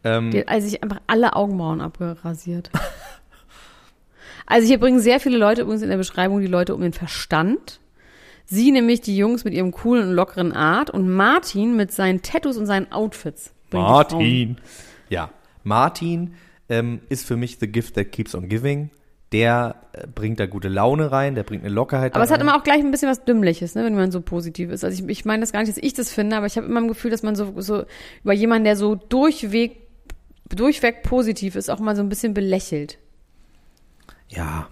Ähm, 0.02 0.32
Die 0.32 0.40
hat 0.40 0.48
also 0.48 0.66
sich 0.66 0.82
einfach 0.82 1.00
alle 1.06 1.36
Augenbrauen 1.36 1.80
abgerasiert. 1.80 2.72
also 4.46 4.66
hier 4.66 4.80
bringen 4.80 4.98
sehr 4.98 5.20
viele 5.20 5.38
Leute 5.38 5.62
übrigens 5.62 5.82
in 5.82 5.90
der 5.90 5.96
Beschreibung 5.96 6.40
die 6.40 6.48
Leute 6.48 6.74
um 6.74 6.80
den 6.80 6.92
Verstand. 6.92 7.78
Sie 8.46 8.70
nämlich 8.70 9.00
die 9.00 9.16
Jungs 9.16 9.44
mit 9.44 9.54
ihrem 9.54 9.72
coolen 9.72 10.08
und 10.08 10.14
lockeren 10.14 10.52
Art 10.52 10.90
und 10.90 11.10
Martin 11.10 11.76
mit 11.76 11.92
seinen 11.92 12.22
Tattoos 12.22 12.56
und 12.56 12.66
seinen 12.66 12.90
Outfits. 12.92 13.52
bringt 13.70 13.84
die 13.84 13.88
Frauen. 13.88 13.92
Martin. 13.92 14.56
Ja, 15.08 15.30
Martin 15.64 16.34
ähm, 16.68 17.00
ist 17.08 17.26
für 17.26 17.36
mich 17.36 17.58
the 17.58 17.66
gift 17.66 17.94
that 17.96 18.12
keeps 18.12 18.34
on 18.34 18.48
giving. 18.48 18.90
Der 19.32 19.74
äh, 19.92 20.06
bringt 20.06 20.38
da 20.38 20.46
gute 20.46 20.68
Laune 20.68 21.10
rein, 21.10 21.34
der 21.34 21.42
bringt 21.42 21.64
eine 21.64 21.74
Lockerheit 21.74 22.14
Aber 22.14 22.22
es 22.22 22.30
hat 22.30 22.38
rein. 22.38 22.46
immer 22.46 22.56
auch 22.56 22.62
gleich 22.62 22.78
ein 22.78 22.92
bisschen 22.92 23.08
was 23.08 23.24
Dümmliches, 23.24 23.74
ne, 23.74 23.84
wenn 23.84 23.96
man 23.96 24.12
so 24.12 24.20
positiv 24.20 24.70
ist. 24.70 24.84
Also 24.84 25.02
ich, 25.02 25.08
ich 25.10 25.24
meine 25.24 25.40
das 25.40 25.52
gar 25.52 25.60
nicht, 25.60 25.76
dass 25.76 25.82
ich 25.82 25.94
das 25.94 26.12
finde, 26.12 26.36
aber 26.36 26.46
ich 26.46 26.56
habe 26.56 26.66
immer 26.68 26.80
ein 26.80 26.88
Gefühl, 26.88 27.10
dass 27.10 27.24
man 27.24 27.34
so, 27.34 27.60
so 27.60 27.84
über 28.22 28.32
jemanden, 28.32 28.64
der 28.64 28.76
so 28.76 28.94
durchweg, 28.94 29.78
durchweg 30.48 31.02
positiv 31.02 31.56
ist, 31.56 31.68
auch 31.68 31.80
mal 31.80 31.96
so 31.96 32.02
ein 32.02 32.08
bisschen 32.08 32.34
belächelt. 32.34 32.98
Ja, 34.28 34.68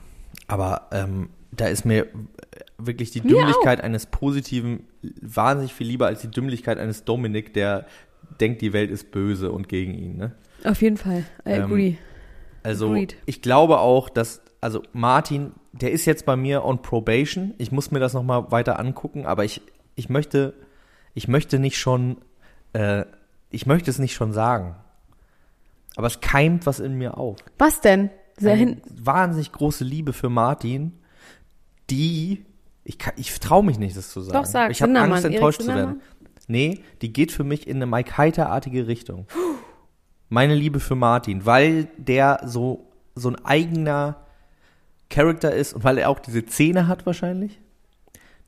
aber 0.46 0.88
ähm, 0.92 1.30
da 1.50 1.66
ist 1.66 1.84
mir 1.84 2.06
wirklich 2.86 3.10
die 3.10 3.20
Dümmlichkeit 3.20 3.80
eines 3.82 4.06
Positiven 4.06 4.84
wahnsinnig 5.20 5.74
viel 5.74 5.86
lieber 5.86 6.06
als 6.06 6.20
die 6.22 6.30
Dümmlichkeit 6.30 6.78
eines 6.78 7.04
Dominik, 7.04 7.54
der 7.54 7.86
denkt, 8.40 8.62
die 8.62 8.72
Welt 8.72 8.90
ist 8.90 9.10
böse 9.10 9.52
und 9.52 9.68
gegen 9.68 9.94
ihn. 9.94 10.16
Ne? 10.16 10.32
Auf 10.64 10.82
jeden 10.82 10.96
Fall. 10.96 11.24
I 11.46 11.50
Ähm, 11.50 11.62
agree. 11.64 11.96
Also 12.62 12.88
Agreed. 12.88 13.16
ich 13.26 13.42
glaube 13.42 13.78
auch, 13.78 14.08
dass, 14.08 14.40
also 14.60 14.82
Martin, 14.92 15.52
der 15.72 15.92
ist 15.92 16.06
jetzt 16.06 16.24
bei 16.24 16.36
mir 16.36 16.64
on 16.64 16.80
probation. 16.80 17.54
Ich 17.58 17.70
muss 17.70 17.90
mir 17.90 18.00
das 18.00 18.14
nochmal 18.14 18.50
weiter 18.50 18.78
angucken, 18.78 19.26
aber 19.26 19.44
ich, 19.44 19.60
ich 19.96 20.08
möchte, 20.08 20.54
ich 21.12 21.28
möchte 21.28 21.58
nicht 21.58 21.78
schon, 21.78 22.16
äh, 22.72 23.04
ich 23.50 23.66
möchte 23.66 23.90
es 23.90 23.98
nicht 23.98 24.14
schon 24.14 24.32
sagen. 24.32 24.76
Aber 25.96 26.06
es 26.06 26.20
keimt 26.20 26.66
was 26.66 26.80
in 26.80 26.94
mir 26.94 27.18
auf. 27.18 27.36
Was 27.58 27.80
denn? 27.80 28.10
Sehr 28.36 28.54
Eine 28.54 28.78
wahnsinnig 28.90 29.52
große 29.52 29.84
Liebe 29.84 30.12
für 30.12 30.28
Martin, 30.28 30.92
die, 31.90 32.44
ich, 32.84 32.98
kann- 32.98 33.14
ich 33.16 33.38
traue 33.40 33.64
mich 33.64 33.78
nicht, 33.78 33.96
das 33.96 34.10
zu 34.10 34.20
sagen. 34.20 34.38
Doch, 34.38 34.46
sag, 34.46 34.70
ich 34.70 34.82
habe 34.82 34.98
Angst, 34.98 35.24
enttäuscht 35.24 35.62
zu 35.62 35.68
werden. 35.68 36.00
Nee, 36.46 36.82
die 37.00 37.12
geht 37.12 37.32
für 37.32 37.44
mich 37.44 37.66
in 37.66 37.76
eine 37.76 37.86
Mike 37.86 38.18
Heiter-artige 38.18 38.86
Richtung. 38.86 39.26
Meine 40.28 40.54
Liebe 40.54 40.80
für 40.80 40.94
Martin, 40.94 41.46
weil 41.46 41.84
der 41.96 42.40
so, 42.44 42.86
so 43.14 43.28
ein 43.30 43.36
eigener 43.44 44.16
Charakter 45.08 45.54
ist 45.54 45.72
und 45.74 45.84
weil 45.84 45.98
er 45.98 46.10
auch 46.10 46.18
diese 46.18 46.44
Zähne 46.44 46.86
hat 46.88 47.06
wahrscheinlich. 47.06 47.60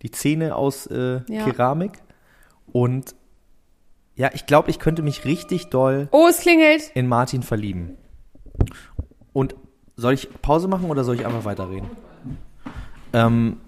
Die 0.03 0.11
Zähne 0.11 0.57
aus 0.57 0.87
äh, 0.89 1.21
Ja. 1.29 1.45
Keramik. 1.45 1.93
Und 2.73 3.15
ja, 4.15 4.31
ich 4.35 4.47
glaube, 4.47 4.71
ich 4.71 4.79
könnte 4.79 5.03
mich 5.03 5.25
richtig 5.25 5.69
doll 5.69 6.09
Oh, 6.11 6.27
es 6.29 6.41
klingelt. 6.41 6.91
in 6.95 7.07
Martin 7.07 7.43
verlieben. 7.43 7.97
Und 9.33 9.55
soll 9.97 10.15
ich 10.15 10.29
Pause 10.43 10.69
machen 10.69 10.91
oder 10.91 11.05
soll 11.05 11.15
ich 11.15 11.25
einfach 11.27 11.45
weiterreden? 11.45 11.89
Ähm, 13.13 13.59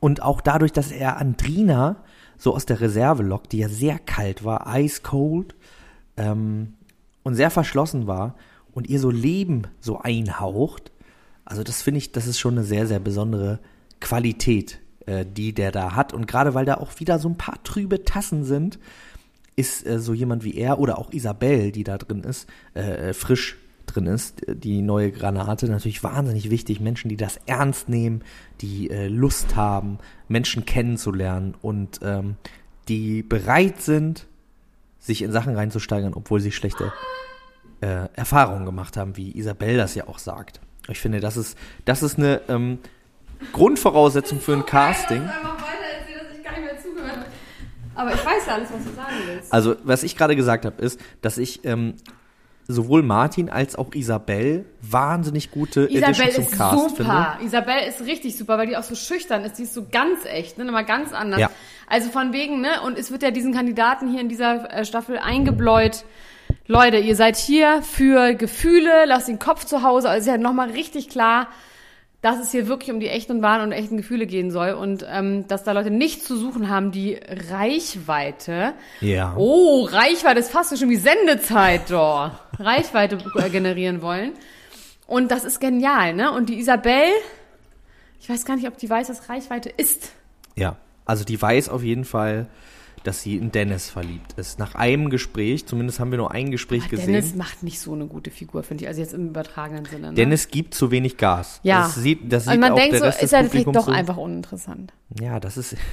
und 0.00 0.22
auch 0.22 0.40
dadurch, 0.40 0.72
dass 0.72 0.92
er 0.92 1.16
Andrina 1.18 2.04
so 2.36 2.54
aus 2.54 2.66
der 2.66 2.80
Reserve 2.80 3.22
lockt, 3.22 3.52
die 3.52 3.58
ja 3.58 3.68
sehr 3.68 3.98
kalt 3.98 4.44
war, 4.44 4.66
ice 4.78 5.02
cold 5.02 5.54
ähm, 6.16 6.74
und 7.24 7.34
sehr 7.34 7.50
verschlossen 7.50 8.06
war 8.06 8.36
und 8.72 8.88
ihr 8.88 9.00
so 9.00 9.10
Leben 9.10 9.66
so 9.80 9.98
einhaucht, 9.98 10.92
also 11.44 11.62
das 11.62 11.80
finde 11.80 11.98
ich, 11.98 12.12
das 12.12 12.26
ist 12.26 12.38
schon 12.38 12.58
eine 12.58 12.64
sehr, 12.64 12.86
sehr 12.86 13.00
besondere 13.00 13.58
Qualität, 14.00 14.80
äh, 15.06 15.24
die 15.24 15.54
der 15.54 15.72
da 15.72 15.96
hat. 15.96 16.12
Und 16.12 16.26
gerade 16.26 16.52
weil 16.52 16.66
da 16.66 16.74
auch 16.74 17.00
wieder 17.00 17.18
so 17.18 17.28
ein 17.28 17.38
paar 17.38 17.62
trübe 17.64 18.04
Tassen 18.04 18.44
sind, 18.44 18.78
ist 19.56 19.86
äh, 19.86 19.98
so 19.98 20.12
jemand 20.12 20.44
wie 20.44 20.56
er 20.56 20.78
oder 20.78 20.98
auch 20.98 21.10
Isabel, 21.10 21.72
die 21.72 21.84
da 21.84 21.96
drin 21.96 22.22
ist, 22.22 22.48
äh, 22.74 23.14
frisch 23.14 23.56
drin 23.88 24.06
ist, 24.06 24.42
die 24.48 24.82
neue 24.82 25.10
Granate, 25.10 25.68
natürlich 25.68 26.02
wahnsinnig 26.02 26.50
wichtig. 26.50 26.80
Menschen, 26.80 27.08
die 27.08 27.16
das 27.16 27.38
ernst 27.46 27.88
nehmen, 27.88 28.22
die 28.60 28.90
äh, 28.90 29.08
Lust 29.08 29.56
haben, 29.56 29.98
Menschen 30.28 30.64
kennenzulernen 30.64 31.54
und 31.60 32.00
ähm, 32.02 32.36
die 32.88 33.22
bereit 33.22 33.80
sind, 33.80 34.26
sich 34.98 35.22
in 35.22 35.32
Sachen 35.32 35.54
reinzusteigern, 35.54 36.14
obwohl 36.14 36.40
sie 36.40 36.52
schlechte 36.52 36.92
äh, 37.80 38.08
Erfahrungen 38.14 38.66
gemacht 38.66 38.96
haben, 38.96 39.16
wie 39.16 39.36
Isabel 39.36 39.76
das 39.76 39.94
ja 39.94 40.08
auch 40.08 40.18
sagt. 40.18 40.60
Ich 40.88 41.00
finde, 41.00 41.20
das 41.20 41.36
ist, 41.36 41.56
das 41.84 42.02
ist 42.02 42.18
eine 42.18 42.40
ähm, 42.48 42.78
Grundvoraussetzung 43.52 44.40
für 44.40 44.54
ein 44.54 44.66
Casting. 44.66 45.22
einfach 45.22 45.56
weiter 45.56 46.00
erzählen, 46.00 46.26
dass 46.26 46.36
ich 46.36 46.44
gar 46.44 46.52
nicht 46.52 46.64
mehr 46.64 46.82
zugehört 46.82 47.26
Aber 47.94 48.14
ich 48.14 48.24
weiß 48.24 48.46
ja 48.46 48.54
alles, 48.54 48.68
was 48.72 48.84
du 48.84 48.94
sagen 48.94 49.14
willst. 49.26 49.52
Also, 49.52 49.76
was 49.84 50.02
ich 50.02 50.16
gerade 50.16 50.34
gesagt 50.34 50.64
habe, 50.64 50.80
ist, 50.82 51.00
dass 51.20 51.38
ich 51.38 51.64
ähm, 51.64 51.94
sowohl 52.68 53.02
Martin 53.02 53.48
als 53.48 53.76
auch 53.76 53.94
Isabel 53.94 54.66
wahnsinnig 54.82 55.50
gute 55.50 55.90
Isabel 55.90 56.30
zum 56.32 56.44
ist 56.44 56.52
Cast 56.52 56.90
super. 56.90 56.96
finde. 56.96 57.46
Isabel 57.46 57.88
ist 57.88 58.02
richtig 58.02 58.36
super, 58.36 58.58
weil 58.58 58.66
die 58.66 58.76
auch 58.76 58.82
so 58.82 58.94
schüchtern 58.94 59.42
ist. 59.44 59.54
Die 59.58 59.62
ist 59.62 59.72
so 59.72 59.86
ganz 59.90 60.26
echt, 60.26 60.58
ne? 60.58 60.64
Mal 60.66 60.84
ganz 60.84 61.14
anders. 61.14 61.40
Ja. 61.40 61.50
Also 61.88 62.10
von 62.10 62.34
wegen, 62.34 62.60
ne? 62.60 62.82
Und 62.84 62.98
es 62.98 63.10
wird 63.10 63.22
ja 63.22 63.30
diesen 63.30 63.54
Kandidaten 63.54 64.10
hier 64.10 64.20
in 64.20 64.28
dieser 64.28 64.70
äh, 64.70 64.84
Staffel 64.84 65.18
eingebläut. 65.18 66.04
Leute, 66.66 66.98
ihr 66.98 67.16
seid 67.16 67.36
hier 67.36 67.80
für 67.82 68.34
Gefühle, 68.34 69.06
lasst 69.06 69.28
den 69.28 69.38
Kopf 69.38 69.64
zu 69.64 69.82
Hause. 69.82 70.10
Also 70.10 70.28
ist 70.28 70.34
ja 70.34 70.36
nochmal 70.36 70.70
richtig 70.70 71.08
klar, 71.08 71.48
dass 72.20 72.40
es 72.40 72.50
hier 72.50 72.66
wirklich 72.66 72.90
um 72.90 72.98
die 72.98 73.08
echten 73.08 73.32
und 73.32 73.42
wahren 73.42 73.62
und 73.62 73.72
echten 73.72 73.96
Gefühle 73.96 74.26
gehen 74.26 74.50
soll 74.50 74.72
und 74.72 75.06
ähm, 75.08 75.46
dass 75.46 75.62
da 75.62 75.72
Leute 75.72 75.90
nichts 75.90 76.24
zu 76.24 76.36
suchen 76.36 76.68
haben, 76.68 76.90
die 76.90 77.18
Reichweite. 77.50 78.74
Ja. 79.00 79.34
Oh, 79.36 79.84
Reichweite 79.84 80.40
ist 80.40 80.50
fast 80.50 80.76
schon 80.76 80.90
wie 80.90 80.96
Sendezeit, 80.96 81.90
doch. 81.90 82.32
Reichweite 82.58 83.18
generieren 83.50 84.02
wollen. 84.02 84.32
Und 85.06 85.30
das 85.30 85.44
ist 85.44 85.60
genial, 85.60 86.12
ne? 86.12 86.32
Und 86.32 86.48
die 86.48 86.58
Isabel, 86.58 87.06
ich 88.20 88.28
weiß 88.28 88.44
gar 88.44 88.56
nicht, 88.56 88.66
ob 88.66 88.76
die 88.76 88.90
weiß, 88.90 89.08
was 89.08 89.28
Reichweite 89.28 89.68
ist. 89.70 90.12
Ja. 90.56 90.76
Also, 91.06 91.24
die 91.24 91.40
weiß 91.40 91.70
auf 91.70 91.82
jeden 91.82 92.04
Fall, 92.04 92.48
dass 93.08 93.22
sie 93.22 93.36
in 93.36 93.50
Dennis 93.50 93.88
verliebt 93.88 94.34
ist. 94.34 94.58
Nach 94.58 94.74
einem 94.74 95.08
Gespräch, 95.08 95.64
zumindest 95.66 95.98
haben 95.98 96.10
wir 96.10 96.18
nur 96.18 96.30
ein 96.30 96.50
Gespräch 96.50 96.82
Aber 96.82 96.90
gesehen. 96.90 97.06
Dennis 97.14 97.34
macht 97.34 97.62
nicht 97.62 97.80
so 97.80 97.94
eine 97.94 98.06
gute 98.06 98.30
Figur, 98.30 98.62
finde 98.62 98.84
ich. 98.84 98.88
Also 98.88 99.00
jetzt 99.00 99.14
im 99.14 99.28
übertragenen 99.28 99.86
Sinne. 99.86 100.08
Ne? 100.08 100.14
Dennis 100.14 100.48
gibt 100.48 100.74
zu 100.74 100.90
wenig 100.90 101.16
Gas. 101.16 101.60
ja. 101.62 101.82
Das 101.84 101.94
sieht, 101.94 102.30
das 102.30 102.44
sieht 102.44 102.52
und 102.54 102.60
man 102.60 102.72
auch 102.72 102.76
denkt 102.76 102.98
so, 102.98 103.06
ist 103.06 103.32
er 103.32 103.44
vielleicht 103.46 103.66
doch 103.74 103.86
so. 103.86 103.90
einfach 103.92 104.18
uninteressant. 104.18 104.92
Ja, 105.20 105.40
das 105.40 105.56
ist. 105.56 105.74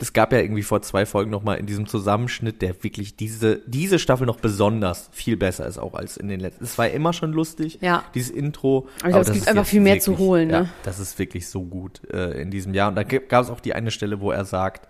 Es 0.00 0.12
gab 0.12 0.32
ja 0.32 0.38
irgendwie 0.38 0.62
vor 0.62 0.80
zwei 0.82 1.04
Folgen 1.04 1.30
nochmal 1.30 1.58
in 1.58 1.66
diesem 1.66 1.86
Zusammenschnitt, 1.86 2.62
der 2.62 2.82
wirklich 2.82 3.16
diese, 3.16 3.60
diese 3.66 3.98
Staffel 3.98 4.24
noch 4.26 4.38
besonders 4.38 5.10
viel 5.12 5.36
besser 5.36 5.66
ist, 5.66 5.78
auch 5.78 5.94
als 5.94 6.16
in 6.16 6.28
den 6.28 6.38
letzten. 6.40 6.62
Es 6.64 6.78
war 6.78 6.86
ja 6.86 6.94
immer 6.94 7.12
schon 7.12 7.32
lustig, 7.32 7.78
Ja. 7.82 8.04
dieses 8.14 8.30
Intro. 8.30 8.88
Aber 9.00 9.08
ich 9.08 9.14
glaube, 9.14 9.20
es 9.26 9.32
gibt 9.32 9.48
einfach 9.48 9.66
viel 9.66 9.80
mehr 9.80 9.98
zu 9.98 10.12
wirklich- 10.12 10.26
holen, 10.26 10.48
ne? 10.48 10.54
Ja, 10.54 10.68
das 10.84 10.98
ist 11.00 11.18
wirklich 11.18 11.48
so 11.48 11.62
gut 11.64 12.00
äh, 12.12 12.40
in 12.40 12.50
diesem 12.50 12.72
Jahr. 12.72 12.88
Und 12.88 12.94
da 12.94 13.02
gab 13.02 13.44
es 13.44 13.50
auch 13.50 13.60
die 13.60 13.74
eine 13.74 13.90
Stelle, 13.90 14.20
wo 14.20 14.30
er 14.30 14.44
sagt, 14.44 14.88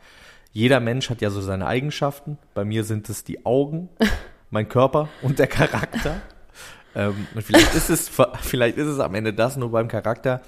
jeder 0.52 0.80
Mensch 0.80 1.10
hat 1.10 1.20
ja 1.20 1.30
so 1.30 1.40
seine 1.40 1.66
Eigenschaften. 1.66 2.38
Bei 2.54 2.64
mir 2.64 2.84
sind 2.84 3.08
es 3.08 3.24
die 3.24 3.44
Augen, 3.46 3.88
mein 4.50 4.68
Körper 4.68 5.08
und 5.22 5.38
der 5.38 5.46
Charakter. 5.46 6.20
ähm, 6.94 7.26
und 7.34 7.42
vielleicht 7.42 7.74
ist 7.74 7.90
es, 7.90 8.10
vielleicht 8.42 8.76
ist 8.76 8.86
es 8.86 8.98
am 8.98 9.14
Ende 9.14 9.32
das 9.32 9.56
nur 9.56 9.70
beim 9.70 9.88
Charakter. 9.88 10.40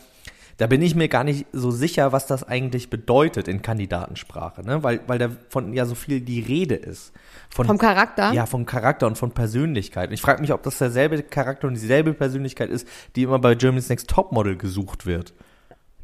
Da 0.59 0.67
bin 0.67 0.83
ich 0.83 0.95
mir 0.95 1.09
gar 1.09 1.25
nicht 1.25 1.47
so 1.53 1.71
sicher, 1.71 2.13
was 2.13 2.27
das 2.27 2.45
eigentlich 2.45 2.91
bedeutet 2.91 3.49
in 3.49 3.63
Kandidatensprache, 3.63 4.63
ne? 4.63 4.83
Weil, 4.83 5.01
weil 5.07 5.19
davon 5.19 5.73
ja 5.73 5.87
so 5.87 5.95
viel 5.95 6.21
die 6.21 6.41
Rede 6.41 6.75
ist. 6.75 7.13
Von, 7.49 7.67
Vom 7.67 7.79
Charakter? 7.79 8.33
Ja, 8.33 8.47
vom 8.47 8.67
Charakter 8.67 9.07
und 9.07 9.17
von 9.17 9.33
Persönlichkeit. 9.33 10.11
Und 10.11 10.15
ich 10.15 10.21
frage 10.21 10.41
mich, 10.41 10.53
ob 10.53 10.63
das 10.63 10.79
derselbe 10.79 11.23
Charakter 11.23 11.69
und 11.69 11.75
dieselbe 11.75 12.13
Persönlichkeit 12.13 12.71
ist, 12.71 12.87
die 13.17 13.23
immer 13.23 13.39
bei 13.39 13.55
Germany's 13.55 13.89
Next 13.89 14.09
Topmodel 14.09 14.57
gesucht 14.57 15.07
wird. 15.07 15.33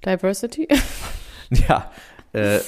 Diversity? 0.04 0.68
Ja, 1.50 1.90
äh, 2.34 2.58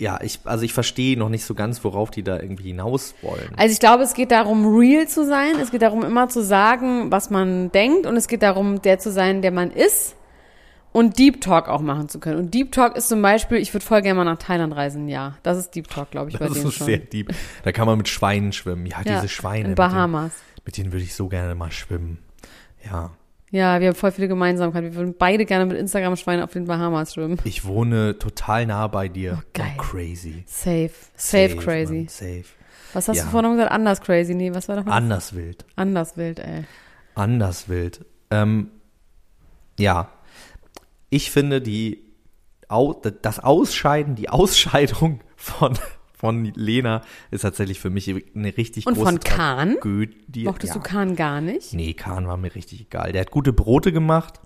ja, 0.00 0.18
ich, 0.22 0.40
also 0.44 0.64
ich 0.64 0.72
verstehe 0.72 1.18
noch 1.18 1.28
nicht 1.28 1.44
so 1.44 1.54
ganz, 1.54 1.84
worauf 1.84 2.10
die 2.10 2.22
da 2.22 2.40
irgendwie 2.40 2.68
hinaus 2.68 3.14
wollen. 3.20 3.50
Also 3.58 3.74
ich 3.74 3.80
glaube, 3.80 4.02
es 4.02 4.14
geht 4.14 4.30
darum, 4.30 4.74
real 4.74 5.06
zu 5.06 5.26
sein. 5.26 5.56
Es 5.60 5.70
geht 5.70 5.82
darum, 5.82 6.02
immer 6.02 6.30
zu 6.30 6.42
sagen, 6.42 7.12
was 7.12 7.28
man 7.28 7.70
denkt. 7.70 8.06
Und 8.06 8.16
es 8.16 8.26
geht 8.26 8.42
darum, 8.42 8.80
der 8.80 8.98
zu 8.98 9.12
sein, 9.12 9.42
der 9.42 9.50
man 9.50 9.70
ist. 9.70 10.16
Und 10.92 11.18
Deep 11.18 11.42
Talk 11.42 11.68
auch 11.68 11.82
machen 11.82 12.08
zu 12.08 12.18
können. 12.18 12.38
Und 12.38 12.54
Deep 12.54 12.72
Talk 12.72 12.96
ist 12.96 13.08
zum 13.08 13.20
Beispiel, 13.20 13.58
ich 13.58 13.74
würde 13.74 13.84
voll 13.84 14.00
gerne 14.00 14.16
mal 14.16 14.24
nach 14.24 14.38
Thailand 14.38 14.74
reisen, 14.74 15.06
ja. 15.06 15.36
Das 15.42 15.58
ist 15.58 15.74
Deep 15.74 15.88
Talk, 15.88 16.10
glaube 16.10 16.30
ich, 16.30 16.38
bei 16.38 16.46
Das 16.46 16.54
denen 16.54 16.68
ist 16.68 16.74
schon. 16.74 16.86
sehr 16.86 16.98
deep. 16.98 17.32
Da 17.62 17.70
kann 17.70 17.86
man 17.86 17.98
mit 17.98 18.08
Schweinen 18.08 18.52
schwimmen. 18.52 18.86
Ja, 18.86 19.02
ja, 19.04 19.16
diese 19.16 19.28
Schweine. 19.28 19.68
In 19.68 19.74
Bahamas. 19.74 20.32
Mit 20.32 20.32
denen, 20.32 20.64
mit 20.64 20.76
denen 20.78 20.92
würde 20.92 21.04
ich 21.04 21.14
so 21.14 21.28
gerne 21.28 21.54
mal 21.54 21.70
schwimmen. 21.70 22.18
Ja. 22.84 23.10
Ja, 23.52 23.80
wir 23.80 23.88
haben 23.88 23.96
voll 23.96 24.12
viele 24.12 24.28
Gemeinsamkeiten. 24.28 24.90
Wir 24.92 24.94
würden 24.96 25.14
beide 25.18 25.44
gerne 25.44 25.66
mit 25.66 25.76
Instagram-Schweinen 25.76 26.42
auf 26.44 26.52
den 26.52 26.66
Bahamas 26.66 27.14
schwimmen. 27.14 27.38
Ich 27.44 27.64
wohne 27.64 28.16
total 28.18 28.66
nah 28.66 28.86
bei 28.86 29.08
dir. 29.08 29.38
Oh, 29.40 29.48
geil. 29.52 29.72
crazy. 29.76 30.44
Safe. 30.46 30.90
Safe, 31.16 31.56
Mann, 31.56 31.64
crazy. 31.64 32.06
safe. 32.08 32.44
Was 32.92 33.08
hast 33.08 33.16
Ja. 33.16 33.24
du 33.24 33.30
vorhin 33.30 33.50
noch 33.50 33.56
gesagt? 33.56 33.72
Anders 33.72 34.00
crazy. 34.00 34.34
Nee, 34.34 34.54
was 34.54 34.68
war 34.68 34.76
doch 34.76 34.84
noch? 34.84 34.92
Anders 34.92 35.34
wild. 35.34 35.64
Anders 35.76 36.16
wild, 36.16 36.38
ey. 36.38 36.64
Anders 37.16 37.68
wild. 37.68 38.04
Ähm, 38.30 38.70
ja. 39.78 40.10
Ich 41.08 41.32
finde 41.32 41.60
die, 41.60 42.04
das 43.22 43.40
Ausscheiden, 43.40 44.14
die 44.14 44.28
Ausscheidung 44.28 45.20
von, 45.36 45.76
von 46.20 46.44
Lena 46.54 47.00
ist 47.30 47.40
tatsächlich 47.40 47.80
für 47.80 47.88
mich 47.88 48.08
eine 48.08 48.56
richtig 48.56 48.86
Und 48.86 48.94
große 48.94 49.06
von 49.06 49.20
Kahn? 49.20 49.74
Tragödie. 49.76 50.44
Mochtest 50.44 50.74
ja. 50.74 50.80
du 50.80 50.86
Kahn 50.86 51.16
gar 51.16 51.40
nicht? 51.40 51.72
Nee, 51.72 51.94
Kahn 51.94 52.28
war 52.28 52.36
mir 52.36 52.54
richtig 52.54 52.82
egal. 52.82 53.12
Der 53.12 53.22
hat 53.22 53.30
gute 53.30 53.54
Brote 53.54 53.90
gemacht 53.90 54.38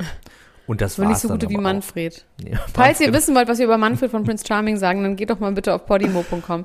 und 0.69 0.81
das 0.81 1.01
war 1.01 1.09
nicht 1.09 1.19
so 1.19 1.29
gute 1.29 1.49
wie 1.51 1.57
Manfred. 1.57 2.25
Ja, 2.41 2.59
Falls 2.75 3.01
ihr 3.01 3.13
wissen 3.13 3.35
wollt, 3.35 3.49
was 3.49 3.59
wir 3.59 3.65
über 3.65 3.77
Manfred 3.77 4.13
von 4.13 4.23
Prince 4.23 4.45
Charming 4.47 4.77
sagen, 4.77 5.03
dann 5.03 5.17
geht 5.17 5.31
doch 5.31 5.41
mal 5.41 5.51
bitte 5.51 5.75
auf 5.75 5.85
podimo.com 5.85 6.65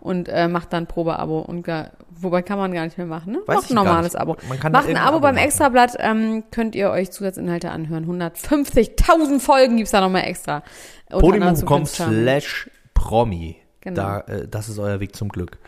und 0.00 0.28
äh, 0.30 0.48
macht 0.48 0.72
dann 0.72 0.86
Probeabo. 0.86 1.40
Und 1.40 1.62
gar, 1.62 1.90
wobei 2.08 2.40
kann 2.40 2.58
man 2.58 2.72
gar 2.72 2.84
nicht 2.84 2.96
mehr 2.96 3.06
machen, 3.06 3.34
ne? 3.34 3.40
Weiß 3.44 3.56
Macht 3.56 3.70
ein 3.70 3.74
normales. 3.74 4.16
Abo. 4.16 4.38
Man 4.48 4.58
kann 4.58 4.72
macht 4.72 4.88
ein 4.88 4.96
Abo 4.96 5.16
Abo 5.16 5.20
beim. 5.20 5.36
Extrablatt, 5.36 5.96
ähm, 5.98 6.44
könnt 6.50 6.74
ihr 6.74 6.90
euch 6.90 7.10
Zusatzinhalte 7.10 7.70
anhören. 7.70 8.06
150.000 8.06 9.38
Folgen 9.38 9.76
gibt's 9.76 9.92
da 9.92 10.00
nochmal 10.00 10.24
extra. 10.24 10.62
Podimo.com 11.10 11.84
slash 11.84 12.70
Promi. 12.94 13.65
Genau. 13.86 14.02
Da, 14.02 14.20
äh, 14.20 14.46
das 14.48 14.68
ist 14.68 14.78
euer 14.78 15.00
Weg 15.00 15.16
zum 15.16 15.28
Glück. 15.30 15.58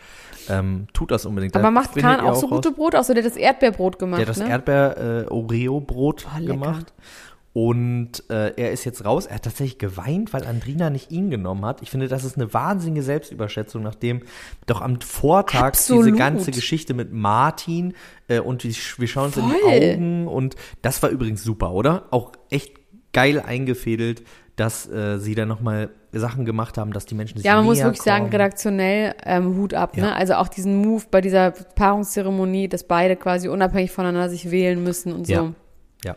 Ähm, 0.49 0.87
tut 0.93 1.11
das 1.11 1.25
unbedingt. 1.25 1.55
Aber 1.55 1.63
Da 1.63 1.71
macht 1.71 1.95
Kahn 1.95 2.19
auch 2.21 2.35
so 2.35 2.47
raus- 2.47 2.55
gute 2.57 2.71
Brote? 2.71 2.99
Außer 2.99 3.13
der 3.13 3.23
hat 3.23 3.31
das 3.31 3.37
Erdbeerbrot 3.37 3.97
gemacht, 3.99 4.19
Der 4.19 4.27
hat 4.27 4.35
das 4.35 4.39
ne? 4.43 4.49
Erdbeer-Oreo-Brot 4.49 6.27
Oh, 6.27 6.39
lecker. 6.39 6.53
gemacht. 6.53 6.93
Und 7.51 8.23
äh, 8.29 8.53
er 8.57 8.71
ist 8.71 8.85
jetzt 8.85 9.03
raus. 9.05 9.25
Er 9.25 9.35
hat 9.35 9.43
tatsächlich 9.43 9.79
geweint, 9.79 10.33
weil 10.33 10.45
Andrina 10.45 10.89
nicht 10.91 11.11
ihn 11.11 11.31
genommen 11.31 11.65
hat. 11.65 11.81
Ich 11.81 11.89
finde, 11.89 12.07
das 12.07 12.23
ist 12.23 12.37
eine 12.37 12.53
wahnsinnige 12.53 13.01
Selbstüberschätzung, 13.01 13.81
nachdem 13.81 14.21
doch 14.67 14.81
am 14.81 15.01
Vortag 15.01 15.63
Absolut. 15.63 16.05
diese 16.05 16.15
ganze 16.17 16.51
Geschichte 16.51 16.93
mit 16.93 17.11
Martin 17.11 17.95
äh, 18.27 18.39
und 18.39 18.63
wir, 18.63 18.73
wir 18.97 19.07
schauen 19.07 19.25
uns 19.25 19.37
in 19.37 19.45
die 19.49 19.55
Voll. 19.63 19.93
Augen 19.93 20.27
und 20.27 20.55
das 20.83 21.01
war 21.01 21.09
übrigens 21.09 21.43
super, 21.43 21.71
oder? 21.71 22.05
Auch 22.11 22.33
echt 22.51 22.73
geil 23.13 23.39
eingefädelt, 23.45 24.23
dass 24.55 24.87
äh, 24.87 25.17
sie 25.17 25.33
da 25.33 25.45
nochmal 25.47 25.89
Sachen 26.11 26.45
gemacht 26.45 26.77
haben, 26.77 26.91
dass 26.93 27.05
die 27.05 27.15
Menschen 27.15 27.37
sich 27.37 27.45
Ja, 27.45 27.55
man 27.55 27.65
muss 27.65 27.79
wirklich 27.79 28.01
sagen, 28.01 28.25
kommen. 28.25 28.31
redaktionell 28.33 29.13
ähm, 29.25 29.55
Hut 29.55 29.73
ab. 29.73 29.95
Ja. 29.95 30.05
Ne? 30.05 30.15
Also 30.15 30.35
auch 30.35 30.47
diesen 30.47 30.77
Move 30.81 31.03
bei 31.11 31.21
dieser 31.21 31.51
Paarungszeremonie, 31.51 32.67
dass 32.67 32.83
beide 32.83 33.15
quasi 33.15 33.47
unabhängig 33.47 33.91
voneinander 33.91 34.29
sich 34.29 34.49
wählen 34.49 34.83
müssen 34.83 35.13
und 35.13 35.27
so. 35.27 35.33
Ja. 35.33 35.53
Ja. 36.03 36.15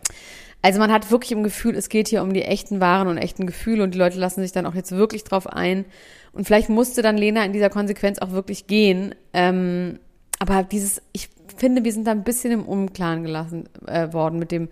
Also 0.61 0.79
man 0.79 0.91
hat 0.91 1.11
wirklich 1.11 1.33
im 1.33 1.43
Gefühl, 1.43 1.75
es 1.75 1.89
geht 1.89 2.07
hier 2.07 2.23
um 2.23 2.33
die 2.33 2.43
echten 2.43 2.79
Waren 2.79 3.07
und 3.09 3.17
echten 3.17 3.45
Gefühle 3.45 3.83
und 3.83 3.93
die 3.93 3.97
Leute 3.99 4.17
lassen 4.17 4.41
sich 4.41 4.53
dann 4.53 4.65
auch 4.65 4.75
jetzt 4.75 4.91
wirklich 4.93 5.25
drauf 5.25 5.45
ein. 5.45 5.85
Und 6.31 6.45
vielleicht 6.45 6.69
musste 6.69 7.01
dann 7.01 7.17
Lena 7.17 7.43
in 7.43 7.51
dieser 7.51 7.69
Konsequenz 7.69 8.19
auch 8.19 8.31
wirklich 8.31 8.65
gehen. 8.65 9.13
Ähm, 9.33 9.99
aber 10.39 10.63
dieses, 10.63 11.01
ich 11.11 11.29
finde, 11.57 11.83
wir 11.83 11.91
sind 11.91 12.05
da 12.07 12.11
ein 12.11 12.23
bisschen 12.23 12.51
im 12.51 12.63
Unklaren 12.65 13.23
gelassen 13.23 13.69
äh, 13.87 14.11
worden 14.13 14.39
mit 14.39 14.51
dem, 14.51 14.69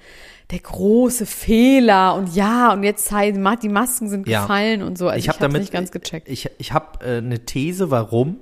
der 0.51 0.59
große 0.59 1.25
Fehler 1.25 2.15
und 2.15 2.35
ja, 2.35 2.73
und 2.73 2.83
jetzt 2.83 3.11
ma- 3.11 3.55
die 3.55 3.69
Masken 3.69 4.09
sind 4.09 4.27
Ja. 4.27 4.41
gefallen 4.41 4.81
und 4.83 4.97
so. 4.97 5.07
Also 5.07 5.19
ich 5.19 5.29
habe 5.29 5.39
damit 5.39 5.61
nicht 5.61 5.73
ganz 5.73 5.91
gecheckt. 5.91 6.27
Ich, 6.29 6.50
ich 6.57 6.73
habe 6.73 7.05
äh, 7.05 7.17
eine 7.17 7.45
These, 7.45 7.91
warum. 7.91 8.38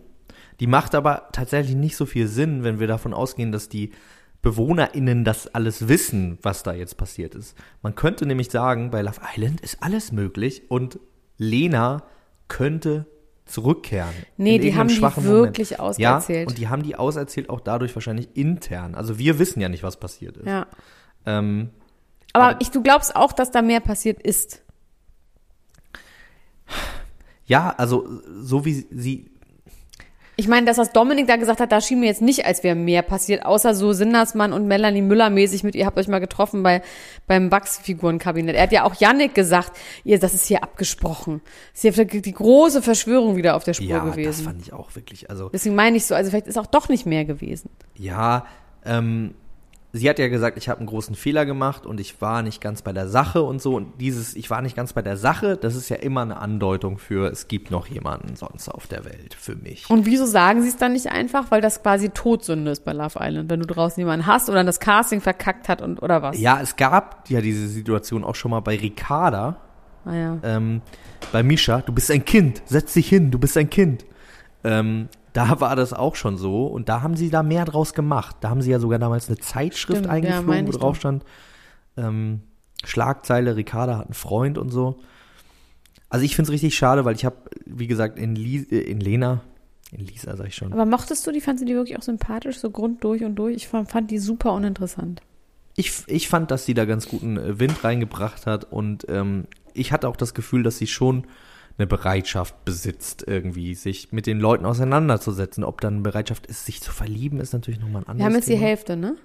Die 0.60 0.68
macht 0.68 0.94
aber 0.96 1.30
tatsächlich 1.32 1.76
nicht 1.76 1.96
so 1.96 2.06
viel 2.06 2.28
Sinn, 2.28 2.64
wenn 2.64 2.80
wir 2.80 2.88
davon 2.88 3.14
ausgehen, 3.14 3.52
dass 3.52 3.70
die 3.70 3.92
BewohnerInnen 4.42 5.24
das 5.26 5.54
alles 5.54 5.88
wissen, 5.88 6.38
was 6.42 6.64
da 6.64 6.74
jetzt 6.74 6.98
passiert 6.98 7.36
ist. 7.36 7.56
Man 7.82 7.96
könnte 7.96 8.26
nämlich 8.26 8.50
sagen, 8.50 8.90
bei 8.90 9.02
Love 9.02 9.20
Island 9.36 9.62
ist 9.62 9.78
alles 9.84 10.12
möglich 10.12 10.64
und 10.70 11.00
Lena 11.38 12.04
könnte 12.48 13.06
zurückkehren. 13.50 14.14
Nee, 14.38 14.60
die 14.60 14.76
haben 14.76 14.88
die 14.88 15.02
wirklich 15.02 15.72
Moment. 15.72 15.80
auserzählt. 15.80 16.40
Ja, 16.40 16.48
und 16.48 16.58
die 16.58 16.68
haben 16.68 16.84
die 16.84 16.96
auserzählt 16.96 17.50
auch 17.50 17.60
dadurch 17.60 17.96
wahrscheinlich 17.96 18.30
intern. 18.36 18.96
Also 18.96 19.18
wir 19.18 19.40
wissen 19.40 19.60
ja 19.62 19.70
nicht, 19.70 19.84
was 19.84 19.98
passiert 19.98 20.38
ist. 20.38 20.48
ja. 20.48 20.68
Ähm, 21.26 21.70
Aber, 22.34 22.56
ich, 22.62 22.72
du 22.72 22.82
glaubst 22.82 23.16
auch, 23.16 23.34
dass 23.34 23.52
da 23.52 23.62
mehr 23.62 23.82
passiert 23.82 24.22
ist. 24.22 24.64
ja, 27.46 27.74
also 27.78 28.08
so 28.42 28.64
wie 28.66 28.86
sie 28.90 29.32
Ich 30.40 30.48
meine, 30.48 30.66
das, 30.66 30.78
was 30.78 30.94
Dominik 30.94 31.28
da 31.28 31.36
gesagt 31.36 31.60
hat, 31.60 31.74
da 31.74 31.82
schien 31.82 32.00
mir 32.00 32.06
jetzt 32.06 32.22
nicht, 32.22 32.46
als 32.46 32.64
wäre 32.64 32.74
mehr 32.74 33.02
passiert, 33.02 33.46
außer 33.46 33.76
so 33.76 33.92
Sinnersmann 33.92 34.54
und 34.54 34.68
Melanie 34.68 35.02
Müller 35.02 35.30
mäßig 35.30 35.66
mit, 35.66 35.76
ihr 35.76 35.86
habt 35.86 35.98
euch 35.98 36.08
mal 36.08 36.20
getroffen 36.20 36.64
bei, 36.64 36.82
beim 37.28 37.52
Wachsfigurenkabinett. 37.52 38.56
Er 38.56 38.64
hat 38.64 38.72
ja 38.72 38.86
auch 38.86 38.96
Yannick 38.96 39.36
gesagt, 39.36 39.74
ihr, 40.06 40.18
das 40.18 40.34
ist 40.34 40.46
hier 40.46 40.64
abgesprochen. 40.64 41.42
Das 41.74 41.84
ist 41.84 41.96
hier 41.96 42.22
die 42.22 42.32
große 42.32 42.82
Verschwörung 42.82 43.36
wieder 43.36 43.58
auf 43.58 43.66
der 43.66 43.74
Spur 43.74 43.88
ja, 43.88 44.00
das 44.00 44.16
gewesen. 44.16 44.46
fand 44.46 44.62
ich 44.62 44.72
auch 44.72 44.96
wirklich, 44.96 45.30
also 45.30 45.50
Deswegen 45.50 45.76
meine 45.76 45.98
ich 45.98 46.06
so, 46.06 46.16
also 46.16 46.30
vielleicht 46.30 46.48
ist 46.48 46.58
auch 46.58 46.68
doch 46.68 46.88
nicht 46.88 47.06
mehr 47.06 47.26
gewesen. 47.26 47.70
Ja, 47.96 48.46
ähm, 48.86 49.36
sie 49.92 50.10
hat 50.10 50.20
ja 50.20 50.28
gesagt, 50.28 50.58
ich 50.58 50.70
habe 50.70 50.80
einen 50.80 50.88
großen 50.88 51.16
Fehler 51.16 51.46
gemacht 51.46 51.86
und 51.86 52.00
ich 52.00 52.22
war 52.22 52.42
nicht 52.44 52.62
ganz 52.62 52.82
bei 52.84 52.94
der 52.94 53.08
Sache 53.08 53.42
und 53.42 53.62
so. 53.62 53.76
Und 53.76 54.00
dieses, 54.00 54.36
ich 54.36 54.50
war 54.50 54.62
nicht 54.62 54.76
ganz 54.76 54.94
bei 54.94 55.02
der 55.02 55.18
Sache, 55.18 55.58
das 55.58 55.76
ist 55.76 55.90
ja 55.90 55.96
immer 55.98 56.22
eine 56.22 56.38
Andeutung 56.38 56.98
für, 57.00 57.32
es 57.32 57.48
gibt 57.48 57.72
noch 57.72 57.88
jemanden 57.88 58.36
sonst 58.36 58.70
auf 58.70 58.86
der 58.88 59.04
Welt 59.06 59.34
für 59.34 59.56
mich. 59.56 59.90
Und 59.90 60.06
wieso 60.06 60.26
sagen 60.26 60.62
sie 60.62 60.70
es 60.70 60.78
dann 60.78 60.94
nicht 60.94 61.08
einfach? 61.12 61.50
Weil 61.50 61.62
das 61.62 61.82
quasi 61.82 62.10
Todsünde 62.10 62.72
ist 62.72 62.86
bei 62.86 62.94
Love 62.94 63.18
Island, 63.20 63.50
wenn 63.50 63.60
du 63.62 63.66
draußen 63.66 64.00
jemanden 64.00 64.26
hast 64.28 64.50
oder 64.50 64.64
das 64.64 64.80
Casting 64.80 65.22
verkackt 65.22 65.70
hat 65.70 65.82
und 65.82 66.02
oder 66.04 66.22
was? 66.22 66.40
Ja, 66.40 66.60
es 66.62 66.76
gab 66.76 67.28
ja 67.30 67.42
diese 67.42 67.68
Situation 67.68 68.24
auch 68.24 68.36
schon 68.36 68.52
mal 68.52 68.60
bei 68.62 68.76
Ricarda, 68.78 69.58
Ah, 70.06 70.16
ja. 70.16 70.38
ähm, 70.44 70.82
bei 71.32 71.44
Misha, 71.44 71.82
du 71.82 71.92
bist 71.94 72.10
ein 72.10 72.24
Kind, 72.24 72.62
setz 72.66 72.94
dich 72.94 73.10
hin, 73.10 73.32
du 73.32 73.38
bist 73.40 73.58
ein 73.58 73.70
Kind. 73.70 74.06
Ähm, 74.64 75.10
da 75.34 75.60
war 75.60 75.76
das 75.76 75.94
auch 75.94 76.16
schon 76.16 76.38
so 76.38 76.68
und 76.68 76.90
da 76.90 77.02
haben 77.02 77.16
sie 77.16 77.30
da 77.30 77.44
mehr 77.44 77.66
draus 77.66 77.94
gemacht. 77.94 78.38
Da 78.42 78.50
haben 78.50 78.62
sie 78.62 78.72
ja 78.72 78.80
sogar 78.80 79.00
damals 79.00 79.28
eine 79.28 79.38
Zeitschrift 79.38 80.00
Stimmt, 80.00 80.06
ja, 80.08 80.12
eingeflogen, 80.12 80.46
meine 80.48 80.68
wo 80.68 80.72
drauf 80.72 80.98
stand, 80.98 81.24
ähm, 81.98 82.42
Schlagzeile, 82.84 83.56
Ricarda 83.56 83.98
hat 83.98 84.06
einen 84.06 84.14
Freund 84.14 84.58
und 84.58 84.70
so. 84.70 85.00
Also 86.10 86.26
ich 86.26 86.36
finde 86.36 86.50
es 86.50 86.54
richtig 86.54 86.76
schade, 86.76 87.06
weil 87.06 87.16
ich 87.16 87.26
habe, 87.26 87.38
wie 87.66 87.88
gesagt, 87.88 88.18
in, 88.18 88.36
Li 88.36 88.66
äh, 88.72 88.80
in 88.80 89.00
Lena, 89.00 89.42
in 89.92 90.06
Lisa 90.06 90.36
sag 90.36 90.48
ich 90.48 90.56
schon, 90.56 90.74
Aber 90.74 90.86
mochtest 90.86 91.26
du 91.28 91.32
die, 91.32 91.42
fandst 91.42 91.62
du 91.62 91.66
die 91.66 91.76
wirklich 91.76 91.98
auch 91.98 92.04
sympathisch, 92.04 92.58
so 92.60 92.72
Grund 92.72 93.04
durch 93.04 93.24
und 93.24 93.36
durch? 93.36 93.56
Ich 93.56 93.68
fand, 93.68 93.90
fand 93.92 94.10
die 94.10 94.18
super 94.18 94.54
uninteressant. 94.54 95.22
ich, 95.76 96.04
ich 96.08 96.28
fand, 96.28 96.52
dass 96.52 96.66
sie 96.66 96.74
da 96.74 96.86
ganz 96.86 97.08
guten 97.08 97.38
äh, 97.38 97.60
Wind 97.60 97.84
reingebracht 97.84 98.46
hat 98.48 98.66
und 98.72 99.06
ähm, 99.10 99.46
ich 99.74 99.92
hatte 99.92 100.08
auch 100.08 100.16
das 100.16 100.34
Gefühl, 100.34 100.64
dass 100.64 100.78
sie 100.78 100.88
schon 100.88 101.26
eine 101.80 101.88
Bereitschaft 101.88 102.66
besitzt, 102.66 103.24
irgendwie 103.26 103.74
sich 103.74 104.12
mit 104.12 104.28
den 104.28 104.40
Leuten 104.40 104.66
auseinanderzusetzen. 104.66 105.64
Ob 105.64 105.82
dann 105.82 106.04
Bereitschaft 106.04 106.46
ist, 106.46 106.66
sich 106.66 106.82
zu 106.82 106.92
verlieben, 106.92 107.40
ist 107.40 107.54
natürlich 107.54 107.80
nochmal 107.80 108.04
ein 108.04 108.10
anderes 108.10 108.20
Wir 108.20 108.26
haben 108.26 108.36
jetzt 108.36 108.50
die 108.50 108.54
Thema. 108.54 108.66
Hälfte, 108.66 108.98
ne? 108.98 109.16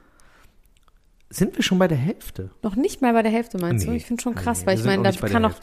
Sind 1.31 1.57
wir 1.57 1.65
schon 1.65 1.81
bei 1.81 1.89
der 1.89 1.99
Hälfte? 1.99 2.51
Noch 2.63 2.77
nicht 2.77 3.03
mal 3.03 3.13
bei 3.13 3.23
der 3.23 3.33
Hälfte, 3.33 3.59
meinst 3.59 3.87
du? 3.87 3.91
Nee. 3.91 3.97
Ich 3.97 4.07
finde 4.07 4.23
schon 4.23 4.35
Nee, 4.35 4.41
krass, 4.41 4.61
wir 4.61 4.67
weil 4.69 4.79
ich 4.79 4.85
meine, 4.85 5.03
da 5.03 5.11
kann 5.11 5.43
noch 5.43 5.59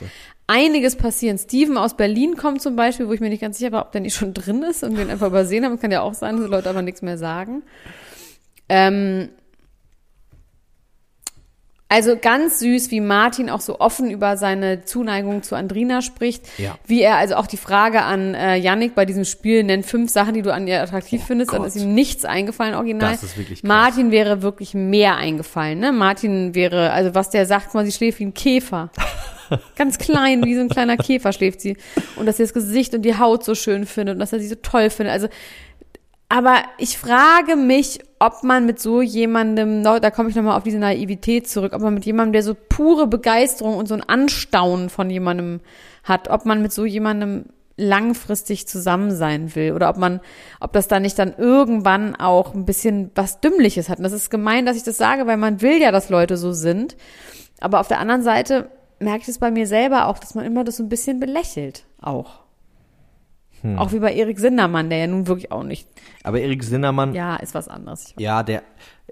einiges 0.46 0.98
passieren. 0.98 1.38
Steven 1.38 1.78
aus 1.78 1.96
Berlin 1.96 2.36
kommt 2.36 2.62
zum 2.62 2.76
Beispiel, 2.76 3.08
wo 3.08 3.14
ich 3.14 3.22
mir 3.22 3.30
nicht 3.30 3.42
ganz 3.42 3.58
sicher 3.58 3.72
war, 3.72 3.86
ob 3.86 3.94
der 3.94 4.02
nicht 4.02 4.16
schon 4.16 4.34
drin 4.34 4.64
ist 4.64 4.84
und 4.84 4.98
wir 4.98 5.04
ihn 5.04 5.10
einfach 5.10 5.28
übersehen 5.28 5.64
haben. 5.64 5.80
Kann 5.80 5.92
ja 5.92 6.02
auch 6.02 6.14
sein, 6.14 6.36
dass 6.36 6.46
die 6.46 6.52
Leute 6.52 6.70
aber 6.70 6.82
nichts 6.82 7.02
mehr 7.02 7.18
sagen. 7.18 7.64
Ähm, 8.68 9.30
also 11.92 12.16
ganz 12.16 12.60
süß, 12.60 12.90
wie 12.92 13.02
Martin 13.02 13.50
auch 13.50 13.60
so 13.60 13.82
offen 13.82 14.10
über 14.10 14.38
seine 14.38 14.86
Zuneigung 14.86 15.44
zu 15.44 15.56
Andrina 15.56 16.02
spricht. 16.02 16.48
Ja. 16.58 16.78
Wie 16.88 17.02
er 17.02 17.18
also 17.18 17.36
auch 17.36 17.48
die 17.48 17.58
Frage 17.58 18.04
an 18.04 18.34
äh, 18.34 18.56
Yannick 18.56 18.96
bei 18.96 19.06
diesem 19.06 19.26
Spiel 19.26 19.66
nennt, 19.66 19.86
fünf 19.86 20.10
Sachen, 20.10 20.34
die 20.34 20.42
du 20.42 20.54
an 20.54 20.68
ihr 20.68 20.82
attraktiv 20.82 21.22
findest, 21.28 21.52
dann 21.52 21.64
Gott. 21.64 21.68
ist 21.68 21.76
ihm 21.76 21.94
nichts 21.94 22.24
eingefallen 22.24 22.76
original. 22.76 23.12
Das 23.12 23.24
ist 23.24 23.38
wirklich 23.38 23.60
krass. 23.60 23.68
Martin 23.68 24.12
wäre 24.12 24.42
wirklich 24.42 24.74
mehr 24.74 25.18
eingefallen, 25.18 25.80
ne? 25.80 25.92
Martin 25.92 26.56
wäre, 26.56 26.92
also 26.92 27.14
was 27.14 27.30
der 27.30 27.46
sagt, 27.46 27.74
man, 27.74 27.86
sie 27.86 27.92
schläft 27.92 28.20
wie 28.20 28.28
ein 28.28 28.34
Käfer. 28.34 28.90
Ganz 29.76 29.98
klein, 29.98 30.46
wie 30.46 30.56
so 30.56 30.62
ein 30.62 30.70
kleiner 30.70 30.96
Käfer 30.96 31.34
schläft 31.34 31.60
sie. 31.60 31.76
Und 32.16 32.26
dass 32.26 32.38
sie 32.38 32.44
das 32.44 32.54
Gesicht 32.54 32.96
und 32.96 33.02
die 33.02 33.18
Haut 33.18 33.44
so 33.44 33.54
schön 33.54 33.86
findet 33.86 34.16
und 34.16 34.20
dass 34.20 34.32
er 34.32 34.40
sie 34.40 34.48
so 34.48 34.56
toll 34.56 34.90
findet. 34.90 35.12
Also, 35.12 35.28
aber 36.32 36.64
ich 36.78 36.98
frage 36.98 37.58
mich, 37.58 38.00
ob 38.18 38.44
man 38.44 38.66
mit 38.66 38.80
so 38.80 39.02
jemandem, 39.02 39.84
da 39.84 40.12
komme 40.12 40.30
ich 40.30 40.36
nochmal 40.38 40.56
auf 40.56 40.64
diese 40.64 40.80
Naivität 40.80 41.50
zurück, 41.50 41.74
ob 41.74 41.82
man 41.82 41.94
mit 41.94 42.06
jemandem, 42.06 42.32
der 42.32 42.44
so 42.44 42.56
pure 42.56 43.06
Begeisterung 43.06 43.76
und 43.76 43.90
so 43.90 43.96
ein 43.96 44.02
Anstaunen 44.02 44.90
von 44.90 45.10
jemandem 45.10 45.60
hat, 46.06 46.30
ob 46.30 46.46
man 46.46 46.62
mit 46.62 46.72
so 46.72 46.86
jemandem 46.86 47.48
langfristig 47.76 48.66
zusammen 48.66 49.12
sein 49.12 49.56
will 49.56 49.74
oder 49.74 49.90
ob 49.90 49.98
man, 49.98 50.22
ob 50.62 50.72
das 50.72 50.88
da 50.88 51.02
nicht 51.02 51.20
dann 51.20 51.36
irgendwann 51.38 52.16
auch 52.16 52.54
ein 52.54 52.64
bisschen 52.64 53.12
was 53.14 53.42
Dümmliches 53.42 53.90
hat. 53.90 53.98
Und 53.98 54.04
das 54.04 54.14
ist 54.14 54.30
gemein, 54.30 54.66
dass 54.66 54.78
ich 54.78 54.84
das 54.84 54.96
sage, 54.96 55.28
weil 55.28 55.36
man 55.36 55.62
will 55.62 55.82
ja, 55.82 55.92
dass 55.92 56.10
Leute 56.10 56.38
so 56.38 56.54
sind. 56.54 56.96
Aber 57.60 57.82
auf 57.82 57.90
der 57.90 58.00
anderen 58.00 58.24
Seite 58.24 58.70
merke 59.00 59.24
ich 59.24 59.28
es 59.28 59.40
bei 59.40 59.52
mir 59.52 59.68
selber 59.68 60.08
auch, 60.08 60.18
dass 60.18 60.34
man 60.34 60.46
immer 60.46 60.64
das 60.64 60.78
so 60.78 60.84
ein 60.84 60.90
bisschen 60.90 61.20
belächelt 61.20 61.84
auch. 62.00 62.40
Auch 63.78 63.92
wie 63.92 64.00
bei 64.00 64.14
Erik 64.14 64.40
Sindermann, 64.40 64.90
der 64.90 65.00
ja 65.00 65.08
nun 65.08 65.28
wirklich 65.28 65.52
auch 65.52 65.64
nicht, 65.64 65.88
Aber 66.24 66.40
Erik 66.40 66.64
Sinnermann, 66.64 67.14
ja, 67.14 67.36
ist 67.36 67.54
was 67.54 67.68
anderes. 67.68 68.14
Ja, 68.18 68.44
der 68.44 68.64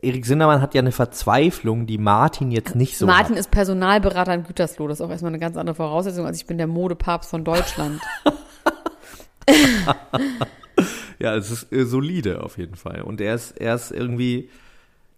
Erik 0.02 0.26
Sinnermann 0.26 0.62
hat 0.62 0.74
ja 0.74 0.82
eine 0.82 0.92
Verzweiflung, 0.92 1.86
die 1.86 1.98
Martin 1.98 2.52
jetzt 2.52 2.76
nicht 2.76 2.98
so 2.98 3.06
Martin 3.06 3.34
hat. 3.34 3.40
ist 3.40 3.52
Personalberater 3.52 4.34
in 4.34 4.44
Gütersloh. 4.44 4.88
Das 4.88 5.00
ist 5.00 5.06
auch 5.06 5.10
erstmal 5.10 5.32
eine 5.32 5.40
ganz 5.40 5.58
andere 5.58 5.76
Voraussetzung, 5.76 6.26
als 6.26 6.38
ich 6.38 6.48
bin 6.48 6.58
der 6.58 6.68
Modepapst 6.68 7.30
von 7.30 7.44
Deutschland. 7.44 8.02
Ja, 11.20 11.36
es 11.36 11.52
ist 11.52 11.72
äh, 11.74 11.86
solide 11.86 12.44
auf 12.44 12.58
jeden 12.58 12.76
Fall. 12.76 13.02
Und 13.02 13.20
er 13.20 13.36
ist, 13.36 13.60
er 13.60 13.76
ist 13.76 13.92
irgendwie, 13.92 14.50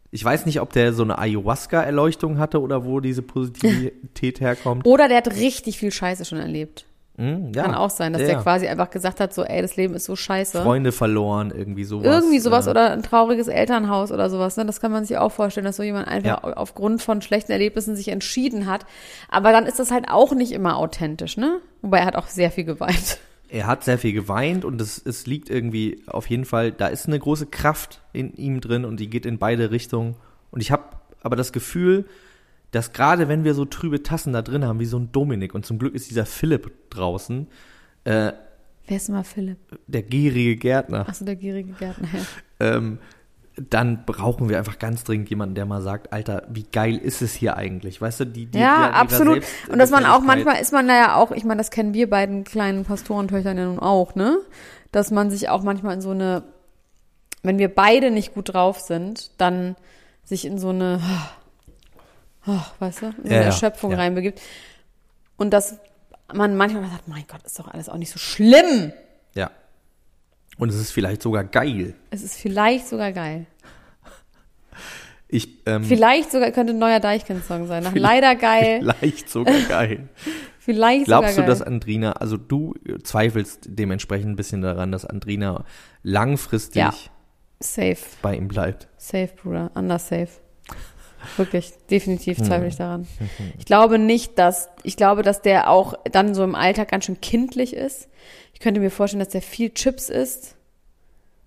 ich 0.10 0.26
weiß 0.26 0.48
nicht, 0.48 0.60
ob 0.60 0.74
der 0.74 0.94
so 0.94 1.04
eine 1.04 1.20
Ayahuasca-Erleuchtung 1.20 2.40
hatte 2.40 2.60
oder 2.60 2.86
wo 2.86 3.00
diese 3.00 3.22
Positivität 3.22 4.42
herkommt. 4.42 4.86
Oder 4.88 5.08
der 5.08 5.18
hat 5.18 5.36
richtig 5.36 5.78
viel 5.78 5.92
Scheiße 5.92 6.26
schon 6.26 6.40
erlebt. 6.40 6.88
Hm, 7.22 7.52
ja, 7.54 7.62
Kann 7.62 7.76
auch 7.76 7.92
sein, 7.92 8.14
dass 8.14 8.24
ja, 8.24 8.30
der 8.30 8.36
ja. 8.38 8.42
quasi 8.42 8.68
einfach 8.68 8.90
gesagt 8.90 9.20
hat, 9.20 9.32
so, 9.32 9.44
ey, 9.44 9.62
das 9.62 9.76
Leben 9.76 9.94
ist 9.94 10.06
so 10.06 10.16
scheiße. 10.16 10.64
Freunde 10.64 10.92
verloren, 10.92 11.54
irgendwie 11.56 11.84
sowas. 11.84 12.08
Irgendwie 12.08 12.40
sowas 12.40 12.66
ja. 12.66 12.72
oder 12.72 12.90
ein 12.90 13.04
trauriges 13.04 13.48
Elternhaus 13.48 14.12
oder 14.12 14.28
sowas. 14.32 14.58
Ne? 14.58 14.66
Das 14.66 14.82
kann 14.82 14.92
man 14.92 15.06
sich 15.06 15.20
auch 15.20 15.32
vorstellen, 15.32 15.66
dass 15.66 15.76
so 15.76 15.84
jemand 15.84 16.08
einfach 16.08 16.42
aufgrund 16.56 17.04
von 17.04 17.22
schlechten 17.22 17.52
Erlebnissen 17.52 17.96
sich 17.96 18.08
entschieden 18.08 18.66
hat. 18.66 18.88
Aber 19.30 19.52
dann 19.52 19.68
ist 19.68 19.78
das 19.78 19.92
halt 19.92 20.10
auch 20.10 20.34
nicht 20.34 20.52
immer 20.52 20.78
authentisch, 20.78 21.38
ne? 21.38 21.60
Wobei 21.84 22.00
er 22.00 22.06
hat 22.06 22.16
auch 22.16 22.26
sehr 22.26 22.50
viel 22.50 22.64
geweint. 22.64 23.20
Er 23.50 23.68
hat 23.68 23.84
sehr 23.84 24.00
viel 24.00 24.14
geweint 24.14 24.66
und 24.66 24.82
es, 24.82 25.00
es 25.06 25.28
liegt 25.28 25.52
irgendwie 25.52 26.02
auf 26.08 26.28
jeden 26.28 26.46
Fall, 26.46 26.72
da 26.72 26.88
ist 26.88 27.06
eine 27.06 27.20
große 27.20 27.46
Kraft 27.46 28.02
in 28.14 28.34
ihm 28.34 28.62
drin 28.62 28.84
und 28.84 29.00
die 29.00 29.12
geht 29.12 29.28
in 29.28 29.38
beide 29.38 29.70
Richtungen. 29.70 30.16
Und 30.50 30.62
ich 30.62 30.72
habe 30.72 30.86
aber 31.22 31.36
das 31.36 31.52
Gefühl, 31.52 32.06
dass 32.72 32.94
gerade 32.94 33.28
wenn 33.28 33.44
wir 33.44 33.54
so 33.54 33.66
trübe 33.66 34.02
Tassen 34.04 34.34
da 34.34 34.42
drin 34.42 34.66
haben, 34.66 34.80
wie 34.80 34.86
so 34.86 34.98
ein 34.98 35.12
Dominik, 35.12 35.54
und 35.56 35.66
zum 35.66 35.78
Glück 35.80 35.94
ist 35.94 36.10
dieser 36.10 36.26
Philipp 36.26 36.72
draußen, 36.90 37.48
äh, 38.06 38.32
Wer 38.88 38.98
ist 38.98 39.10
mal 39.10 39.24
Philipp? 39.24 39.58
der 39.88 40.04
gierige 40.04 40.56
Gärtner, 40.58 41.08
Achso, 41.08 41.24
der 41.26 41.36
gierige 41.36 41.72
Gärtner. 41.74 42.08
Ja. 42.60 42.76
ähm, 42.76 42.98
dann 43.70 44.06
brauchen 44.06 44.48
wir 44.50 44.58
einfach 44.58 44.80
ganz 44.80 45.04
dringend 45.04 45.30
jemanden, 45.30 45.56
der 45.56 45.66
mal 45.66 45.82
sagt, 45.82 46.14
Alter, 46.14 46.44
wie 46.50 46.64
geil 46.64 46.96
ist 46.98 47.22
es 47.22 47.34
hier 47.34 47.58
eigentlich? 47.58 48.00
Weißt 48.02 48.22
du, 48.22 48.26
die, 48.26 48.46
die 48.46 48.58
Ja, 48.58 48.76
die- 48.78 48.82
ihrer 48.84 48.96
absolut. 48.96 49.44
Und 49.70 49.78
dass 49.78 49.92
man 49.92 50.06
auch 50.06 50.22
manchmal 50.22 50.62
ist 50.62 50.72
man 50.72 50.88
da 50.88 50.96
ja 50.96 51.16
auch, 51.16 51.32
ich 51.32 51.44
meine, 51.44 51.58
das 51.60 51.70
kennen 51.70 51.94
wir 51.94 52.10
beiden 52.10 52.46
kleinen 52.46 52.86
Pastorentöchtern 52.86 53.58
ja 53.58 53.66
nun 53.66 53.80
auch, 53.80 54.16
ne? 54.16 54.38
Dass 54.94 55.12
man 55.12 55.30
sich 55.30 55.50
auch 55.50 55.64
manchmal 55.64 55.96
in 55.96 56.02
so 56.02 56.12
eine, 56.12 56.44
wenn 57.44 57.60
wir 57.60 57.68
beide 57.74 58.10
nicht 58.10 58.34
gut 58.34 58.54
drauf 58.54 58.80
sind, 58.80 59.32
dann 59.40 59.76
sich 60.24 60.46
in 60.46 60.58
so 60.58 60.70
eine, 60.70 61.02
oh, 62.48 62.60
weißt 62.80 63.02
du, 63.02 63.06
in 63.08 63.12
so 63.14 63.22
eine 63.24 63.36
Ja, 63.36 63.42
Erschöpfung 63.42 63.92
ja. 63.92 63.98
reinbegibt. 63.98 64.42
Und 65.38 65.52
dass 65.52 65.78
man 66.34 66.56
manchmal 66.56 66.90
sagt, 66.90 67.08
mein 67.08 67.26
Gott, 67.28 67.44
ist 67.44 67.60
doch 67.60 67.68
alles 67.68 67.90
auch 67.90 67.98
nicht 67.98 68.12
so 68.12 68.20
schlimm. 68.20 68.94
Ja. 69.36 69.52
Und 70.58 70.70
es 70.70 70.76
ist 70.76 70.92
vielleicht 70.92 71.22
sogar 71.22 71.44
geil. 71.44 71.96
Es 72.10 72.22
ist 72.24 72.36
vielleicht 72.38 72.88
sogar 72.88 73.12
geil. 73.12 73.46
Ich, 75.34 75.66
ähm, 75.66 75.86
Vielleicht 75.86 76.30
sogar 76.32 76.52
könnte 76.52 76.74
ein 76.74 76.80
neuer 76.80 77.00
Deichkind-Song 77.00 77.66
sein. 77.68 77.84
Nach 77.84 77.96
leider 77.96 78.36
geil, 78.36 78.80
Vielleicht 78.82 79.30
sogar 79.30 79.56
geil. 79.70 80.10
vielleicht 80.60 81.06
Glaubst 81.06 81.30
du, 81.32 81.36
sogar 81.36 81.48
geil. 81.48 81.56
dass 81.60 81.62
Andrina, 81.66 82.12
also 82.14 82.36
du 82.36 82.74
zweifelst 83.04 83.60
dementsprechend 83.70 84.32
ein 84.32 84.36
bisschen 84.36 84.62
daran, 84.62 84.92
dass 84.92 85.06
Andrina 85.06 85.64
langfristig 86.04 86.82
Ja. 86.82 86.94
Safe. 87.62 87.98
bei 88.22 88.36
ihm 88.36 88.50
bleibt? 88.50 88.90
Safe, 88.98 89.30
Bruder. 89.42 89.72
Anders 89.74 90.10
safe. 90.10 90.28
Wirklich, 91.38 91.74
definitiv 91.90 92.40
Hm. 92.40 92.46
zweifle 92.46 92.68
ich 92.68 92.76
daran. 92.78 93.08
Ich 93.58 93.66
glaube 93.66 94.00
nicht, 94.00 94.38
dass, 94.40 94.70
ich 94.84 94.98
glaube, 94.98 95.22
dass 95.24 95.42
der 95.42 95.70
auch 95.70 95.94
dann 96.12 96.34
so 96.36 96.44
im 96.44 96.56
Alltag 96.56 96.90
ganz 96.90 97.06
schön 97.06 97.22
kindlich 97.22 97.76
ist. 97.76 98.10
Ich 98.54 98.60
könnte 98.60 98.80
mir 98.80 98.92
vorstellen, 98.92 99.20
dass 99.20 99.30
der 99.30 99.42
viel 99.42 99.72
Chips 99.72 100.10
isst, 100.10 100.56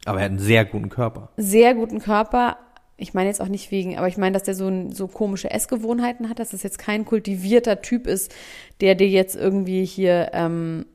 Aber 0.04 0.18
er 0.18 0.24
hat 0.24 0.30
einen 0.30 0.38
sehr 0.40 0.64
guten 0.64 0.88
Körper. 0.90 1.30
sehr 1.36 1.74
guten 1.74 2.00
Körper. 2.00 2.58
Ich 2.96 3.12
meine 3.14 3.28
jetzt 3.28 3.40
auch 3.40 3.48
nicht 3.48 3.70
wegen, 3.72 3.98
aber 3.98 4.06
ich 4.06 4.16
meine, 4.16 4.32
dass 4.34 4.44
der 4.44 4.54
so, 4.54 4.70
so 4.92 5.08
komische 5.08 5.50
Essgewohnheiten 5.50 6.28
hat, 6.28 6.38
dass 6.38 6.50
das 6.50 6.62
jetzt 6.62 6.78
kein 6.78 7.04
kultivierter 7.04 7.82
Typ 7.82 8.06
ist, 8.06 8.32
der 8.80 8.94
dir 8.94 9.08
jetzt 9.08 9.34
irgendwie 9.34 9.84
hier 9.84 10.30
ähm, 10.32 10.86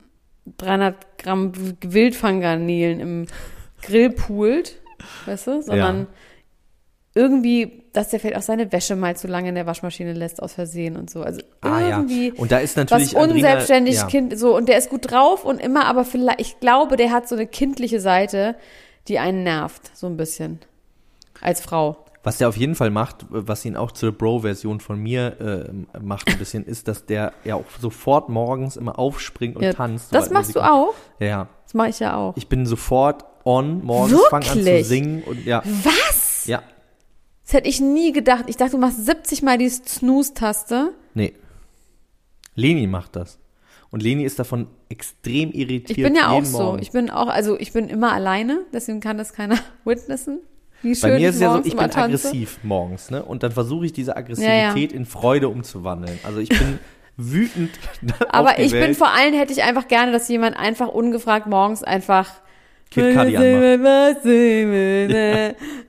300 0.56 1.18
Gramm 1.18 1.52
Wildfanggarnelen 1.82 3.00
im 3.00 3.26
Grill 3.82 4.10
poolt, 4.10 4.76
weißt 5.26 5.46
du, 5.48 5.62
sondern 5.62 5.98
Ja. 6.00 6.06
irgendwie, 7.14 7.79
dass 7.92 8.10
der 8.10 8.20
vielleicht 8.20 8.36
auch 8.36 8.42
seine 8.42 8.70
Wäsche 8.72 8.94
mal 8.96 9.16
zu 9.16 9.26
lange 9.26 9.48
in 9.48 9.54
der 9.54 9.66
Waschmaschine 9.66 10.12
lässt 10.12 10.42
aus 10.42 10.52
Versehen 10.54 10.96
und 10.96 11.10
so. 11.10 11.22
Also 11.22 11.40
Ah 11.60 11.80
ja. 11.80 11.88
irgendwie 11.98 12.32
Und 12.32 12.52
da 12.52 12.58
ist 12.58 12.76
was 12.76 12.84
natürlich 12.84 13.16
Andrina- 13.16 13.48
unselbstständig 13.48 13.96
ja. 13.96 14.06
Kind 14.06 14.38
so 14.38 14.56
und 14.56 14.68
der 14.68 14.78
ist 14.78 14.90
gut 14.90 15.10
drauf 15.10 15.44
und 15.44 15.60
immer, 15.60 15.86
aber 15.86 16.04
vielleicht, 16.04 16.40
ich 16.40 16.60
glaube, 16.60 16.96
der 16.96 17.10
hat 17.10 17.28
so 17.28 17.34
eine 17.34 17.46
kindliche 17.46 18.00
Seite, 18.00 18.54
die 19.08 19.18
einen 19.18 19.42
nervt, 19.42 19.90
so 19.96 20.06
ein 20.06 20.16
bisschen. 20.16 20.60
Als 21.40 21.60
Frau. 21.60 21.96
Was 22.22 22.36
der 22.36 22.50
auf 22.50 22.56
jeden 22.58 22.74
Fall 22.74 22.90
macht, 22.90 23.24
was 23.30 23.64
ihn 23.64 23.76
auch 23.76 23.92
zur 23.92 24.12
Bro-Version 24.12 24.78
von 24.80 24.98
mir 25.00 25.70
äh, 25.94 25.98
macht 26.02 26.28
ein 26.28 26.36
bisschen, 26.36 26.66
ist, 26.66 26.86
dass 26.86 27.06
der 27.06 27.32
ja 27.44 27.54
auch 27.54 27.64
sofort 27.80 28.28
morgens 28.28 28.76
immer 28.76 28.98
aufspringt 28.98 29.56
und 29.56 29.62
Ja, 29.62 29.72
tanzt. 29.72 30.14
das 30.14 30.28
machst 30.28 30.54
du 30.54 30.60
auch? 30.60 30.92
Ja, 31.18 31.26
ja. 31.26 31.48
Das 31.64 31.72
mache 31.72 31.88
ich 31.88 31.98
ja 31.98 32.16
auch. 32.18 32.36
Ich 32.36 32.46
bin 32.46 32.66
sofort 32.66 33.24
on, 33.46 33.82
morgens 33.82 34.20
fange 34.28 34.46
an 34.50 34.62
zu 34.62 34.84
singen 34.84 35.22
und 35.22 35.46
ja, 35.46 35.62
Was? 35.82 36.44
ja, 36.46 36.62
Das 37.50 37.54
hätte 37.56 37.68
ich 37.68 37.80
nie 37.80 38.12
gedacht. 38.12 38.44
Ich 38.46 38.56
dachte, 38.56 38.72
du 38.72 38.78
machst 38.78 39.04
70 39.04 39.42
Mal 39.42 39.58
die 39.58 39.68
Snooze-Taste. 39.68 40.92
nee. 41.14 41.32
Leni 42.54 42.86
macht 42.86 43.16
das. 43.16 43.38
Und 43.90 44.04
Leni 44.04 44.22
ist 44.24 44.38
davon 44.38 44.68
extrem 44.88 45.50
irritiert. 45.50 45.98
Ich 45.98 46.04
bin 46.04 46.14
ja 46.14 46.28
auch 46.28 46.44
so. 46.44 46.58
Morgen. 46.58 46.78
Ich 46.82 46.92
bin 46.92 47.10
auch, 47.10 47.26
also 47.26 47.58
ich 47.58 47.72
bin 47.72 47.88
immer 47.88 48.12
alleine, 48.12 48.60
deswegen 48.72 49.00
kann 49.00 49.18
das 49.18 49.32
keiner 49.32 49.56
witnessen. 49.84 50.38
Wie 50.82 50.94
schön 50.94 51.10
Bei 51.10 51.18
mir 51.18 51.30
ist 51.30 51.36
es 51.36 51.40
ja 51.40 51.52
so, 51.54 51.58
ich 51.64 51.76
bin 51.76 51.90
tanze. 51.90 51.98
aggressiv 52.28 52.60
morgens, 52.62 53.10
ne? 53.10 53.24
Und 53.24 53.42
dann 53.42 53.50
versuche 53.50 53.86
ich 53.86 53.92
diese 53.92 54.16
Aggressivität 54.16 54.92
in 54.92 55.06
Freude 55.06 55.48
umzuwandeln. 55.48 56.20
Also 56.22 56.38
ich 56.38 56.50
bin 56.50 56.78
wütend. 57.16 57.70
Aber 58.28 58.60
ich 58.60 58.70
bin 58.70 58.80
Welt. 58.80 58.96
vor 58.96 59.08
allem, 59.10 59.34
hätte 59.34 59.52
ich 59.52 59.64
einfach 59.64 59.88
gerne, 59.88 60.12
dass 60.12 60.28
jemand 60.28 60.56
einfach 60.56 60.88
ungefragt 60.88 61.48
morgens 61.48 61.82
einfach 61.82 62.30
Kid 62.90 63.14
Cudi 63.16 63.36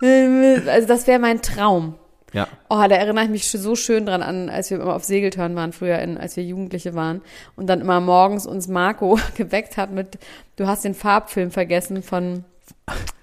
Also 0.67 0.87
das 0.87 1.07
wäre 1.07 1.19
mein 1.19 1.41
Traum. 1.41 1.95
Ja. 2.33 2.47
Oh, 2.69 2.75
da 2.77 2.95
erinnere 2.95 3.25
ich 3.25 3.29
mich 3.29 3.49
so 3.49 3.75
schön 3.75 4.05
dran 4.05 4.21
an, 4.23 4.49
als 4.49 4.69
wir 4.71 4.79
immer 4.79 4.95
auf 4.95 5.03
Segeltörn 5.03 5.53
waren 5.55 5.73
früher, 5.73 5.99
in, 5.99 6.17
als 6.17 6.37
wir 6.37 6.43
Jugendliche 6.45 6.93
waren 6.95 7.21
und 7.57 7.67
dann 7.67 7.81
immer 7.81 7.99
morgens 7.99 8.45
uns 8.45 8.67
Marco 8.69 9.19
geweckt 9.35 9.75
hat 9.77 9.91
mit 9.91 10.17
Du 10.55 10.67
hast 10.67 10.85
den 10.85 10.93
Farbfilm 10.93 11.51
vergessen 11.51 12.03
von 12.03 12.45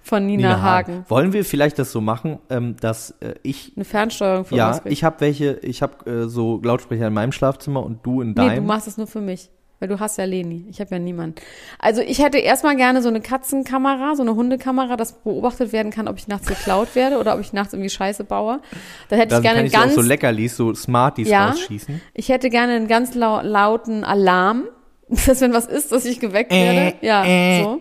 von 0.02 0.26
Nina, 0.26 0.48
Nina 0.48 0.62
Hagen. 0.62 0.92
Hagen. 0.94 1.04
Wollen 1.08 1.32
wir 1.32 1.44
vielleicht 1.44 1.78
das 1.78 1.92
so 1.92 2.00
machen, 2.00 2.38
ähm, 2.50 2.76
dass 2.80 3.10
äh, 3.20 3.34
ich 3.42 3.72
Eine 3.76 3.84
Fernsteuerung 3.84 4.44
für 4.46 4.56
ja, 4.56 4.70
uns. 4.70 4.80
ich 4.84 5.04
habe 5.04 5.20
welche, 5.20 5.58
ich 5.62 5.82
habe 5.82 6.10
äh, 6.10 6.28
so 6.28 6.60
Lautsprecher 6.62 7.06
in 7.08 7.12
meinem 7.14 7.32
Schlafzimmer 7.32 7.82
und 7.82 8.04
du 8.04 8.22
in 8.22 8.28
Nee, 8.28 8.34
du 8.34 8.40
deinem. 8.40 8.66
machst 8.66 8.86
das 8.86 8.96
nur 8.96 9.06
für 9.06 9.20
mich. 9.20 9.50
Weil 9.80 9.88
du 9.88 10.00
hast 10.00 10.18
ja 10.18 10.24
Leni. 10.24 10.66
Ich 10.68 10.80
habe 10.80 10.90
ja 10.90 10.98
niemanden. 10.98 11.36
Also 11.78 12.00
ich 12.00 12.18
hätte 12.18 12.38
erstmal 12.38 12.74
gerne 12.74 13.00
so 13.00 13.08
eine 13.08 13.20
Katzenkamera, 13.20 14.16
so 14.16 14.22
eine 14.22 14.34
Hundekamera, 14.34 14.96
dass 14.96 15.12
beobachtet 15.22 15.72
werden 15.72 15.92
kann, 15.92 16.08
ob 16.08 16.18
ich 16.18 16.26
nachts 16.26 16.46
geklaut 16.48 16.96
werde 16.96 17.18
oder 17.18 17.34
ob 17.34 17.40
ich 17.40 17.52
nachts 17.52 17.74
irgendwie 17.74 17.90
Scheiße 17.90 18.24
baue. 18.24 18.60
Dann 19.08 19.18
hätte 19.20 19.30
dann 19.30 19.38
ich 19.38 19.42
gerne 19.44 19.56
kann 19.58 19.66
ich 19.66 19.72
dir 19.72 19.78
auch 19.78 19.82
ganz, 19.82 19.94
so 19.94 20.00
Leckerlis, 20.02 20.56
so 20.56 20.74
Smarties 20.74 21.28
Ja. 21.28 21.50
rausschießen. 21.50 22.00
ich 22.14 22.28
hätte 22.28 22.50
gerne 22.50 22.74
einen 22.74 22.88
ganz 22.88 23.14
lau 23.14 23.40
lauten 23.40 24.02
Alarm, 24.02 24.64
dass 25.08 25.40
wenn 25.40 25.52
was 25.52 25.66
ist, 25.66 25.92
dass 25.92 26.04
ich 26.04 26.18
geweckt 26.18 26.50
werde. 26.50 26.96
Ja, 27.00 27.62
so. 27.62 27.80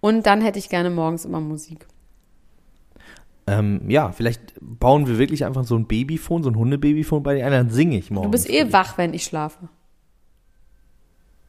Und 0.00 0.26
dann 0.26 0.40
hätte 0.40 0.58
ich 0.58 0.68
gerne 0.68 0.90
morgens 0.90 1.24
immer 1.24 1.40
Musik. 1.40 1.86
Ähm, 3.48 3.82
ja, 3.88 4.10
vielleicht 4.10 4.54
bauen 4.60 5.06
wir 5.06 5.18
wirklich 5.18 5.44
einfach 5.44 5.64
so 5.64 5.76
ein 5.76 5.86
Babyphone, 5.86 6.42
so 6.42 6.50
ein 6.50 6.56
Hundebabyphone 6.56 7.22
bei 7.22 7.36
dir 7.36 7.46
ein, 7.46 7.52
dann 7.52 7.70
singe 7.70 7.96
ich 7.96 8.10
morgens. 8.10 8.26
Du 8.26 8.30
bist 8.32 8.50
eh 8.50 8.72
wach, 8.72 8.98
wenn 8.98 9.14
ich 9.14 9.22
schlafe. 9.22 9.68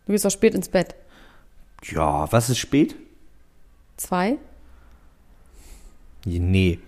Du 0.07 0.13
gehst 0.13 0.25
auch 0.25 0.31
spät 0.31 0.55
ins 0.55 0.69
Bett. 0.69 0.95
Ja, 1.83 2.31
was 2.31 2.49
ist 2.49 2.57
spät? 2.57 2.95
Zwei? 3.97 4.37
Nee. 6.25 6.79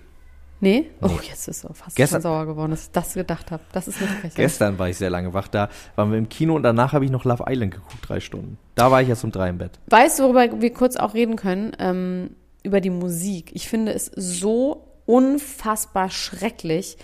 Nee? 0.61 0.89
Oh, 1.01 1.09
jetzt 1.21 1.47
ist 1.47 1.63
er 1.63 1.73
fast 1.73 1.95
Gestern- 1.95 2.21
sauer 2.21 2.45
geworden, 2.45 2.71
dass 2.71 2.83
ich 2.85 2.91
das 2.91 3.13
gedacht 3.13 3.51
habe. 3.51 3.63
Das 3.71 3.87
ist 3.87 3.97
eine 3.99 4.07
Frechheit. 4.07 4.35
Gestern 4.35 4.77
war 4.77 4.89
ich 4.89 4.97
sehr 4.97 5.09
lange 5.09 5.33
wach. 5.33 5.47
Da 5.47 5.69
waren 5.95 6.11
wir 6.11 6.17
im 6.17 6.27
Kino 6.27 6.55
und 6.55 6.63
danach 6.63 6.91
habe 6.91 7.05
ich 7.05 7.11
noch 7.11 7.23
Love 7.23 7.45
Island 7.47 7.73
geguckt, 7.75 7.97
drei 8.07 8.19
Stunden. 8.19 8.57
Da 8.75 8.91
war 8.91 9.01
ich 9.01 9.07
erst 9.07 9.23
um 9.23 9.31
drei 9.31 9.49
im 9.49 9.57
Bett. 9.57 9.79
Weißt 9.87 10.19
du, 10.19 10.23
worüber 10.23 10.61
wir 10.61 10.73
kurz 10.73 10.97
auch 10.97 11.13
reden 11.13 11.37
können? 11.37 11.71
Ähm, 11.79 12.35
über 12.63 12.81
die 12.81 12.89
Musik. 12.89 13.51
Ich 13.53 13.69
finde 13.69 13.93
es 13.93 14.07
so 14.15 14.85
unfassbar 15.05 16.09
schrecklich, 16.09 16.97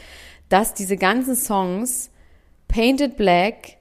dass 0.49 0.73
diese 0.73 0.97
ganzen 0.97 1.36
Songs, 1.36 2.10
Painted 2.67 3.15
Black, 3.15 3.78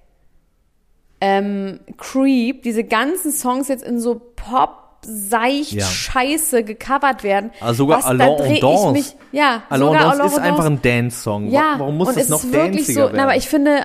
ähm, 1.24 1.80
Creep, 1.96 2.62
diese 2.62 2.84
ganzen 2.84 3.32
Songs 3.32 3.68
jetzt 3.68 3.82
in 3.84 3.98
so 4.00 4.20
Pop, 4.37 4.80
seicht, 5.06 5.72
Ja. 5.72 5.84
Scheiße 5.87 6.64
gecovert 6.64 7.22
werden. 7.22 7.50
Also 7.60 7.84
sogar 7.84 8.00
dreh 8.14 8.28
und 8.30 8.50
ich 8.52 8.60
Danse. 8.60 8.92
mich, 8.92 9.16
ja, 9.32 9.62
Alors 9.68 9.92
sogar 9.94 10.10
Allons 10.12 10.32
ist 10.32 10.38
einfach 10.38 10.64
Danse. 10.64 10.70
ein 10.70 10.82
Dance-Song. 10.82 11.50
Ja, 11.50 11.74
Warum 11.78 11.96
muss 11.98 12.08
und 12.08 12.16
es 12.16 12.28
noch 12.28 12.42
ist 12.42 12.52
wirklich 12.52 12.87
so, 12.87 13.00
werden? 13.00 13.12
na, 13.16 13.24
aber 13.24 13.37
ich 13.37 13.48
finde, 13.48 13.84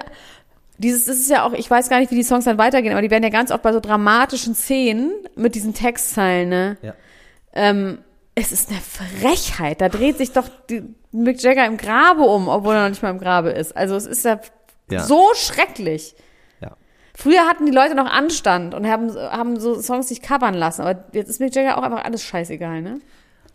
dieses 0.78 1.06
das 1.06 1.18
ist 1.18 1.30
ja 1.30 1.46
auch, 1.46 1.52
ich 1.54 1.70
weiß 1.70 1.90
gar 1.90 2.00
nicht, 2.00 2.10
wie 2.12 2.16
die 2.16 2.24
Songs 2.24 2.46
dann 2.46 2.58
weitergehen, 2.58 2.94
aber 2.94 3.02
die 3.02 3.12
werden 3.12 3.24
ja 3.24 3.30
ganz 3.30 3.52
oft 3.52 3.62
bei 3.62 3.74
so 3.74 3.80
dramatischen 3.82 4.56
Szenen 4.56 5.12
mit 5.36 5.56
diesen 5.56 5.74
Textzeilen, 5.74 6.50
ne? 6.50 6.78
ja. 6.82 6.94
Ähm, 7.54 8.00
es 8.36 8.52
ist 8.54 8.70
eine 8.70 8.80
Frechheit. 8.80 9.82
Da 9.82 9.90
dreht 9.90 10.18
sich 10.18 10.32
doch 10.32 10.46
die 10.70 10.84
Mick 11.12 11.42
Jagger 11.44 11.66
im 11.66 11.76
Grabe 11.76 12.22
um, 12.22 12.48
obwohl 12.48 12.76
er 12.76 12.84
noch 12.84 12.90
nicht 12.90 13.04
mal 13.04 13.10
im 13.10 13.20
Grabe 13.20 13.50
ist. 13.50 13.76
Also 13.76 13.96
es 13.96 14.06
ist 14.06 14.24
ja, 14.24 14.40
Ja. 14.90 15.04
so 15.04 15.22
schrecklich. 15.36 16.16
Ja. 17.20 17.24
Früher 17.24 17.48
hatten 17.48 17.66
die 17.66 17.72
Leute 17.72 17.96
noch 17.96 18.06
Anstand 18.10 18.74
und 18.74 18.88
haben, 18.88 19.14
haben 19.16 19.60
so 19.60 19.80
Songs 19.82 20.10
nicht 20.10 20.24
covern 20.24 20.54
lassen, 20.54 20.82
aber 20.82 21.04
jetzt 21.14 21.30
ist 21.30 21.40
Mick 21.40 21.54
Jagger 21.56 21.78
auch 21.78 21.84
einfach 21.84 22.04
alles 22.06 22.24
scheißegal, 22.24 22.82
ne? 22.82 23.00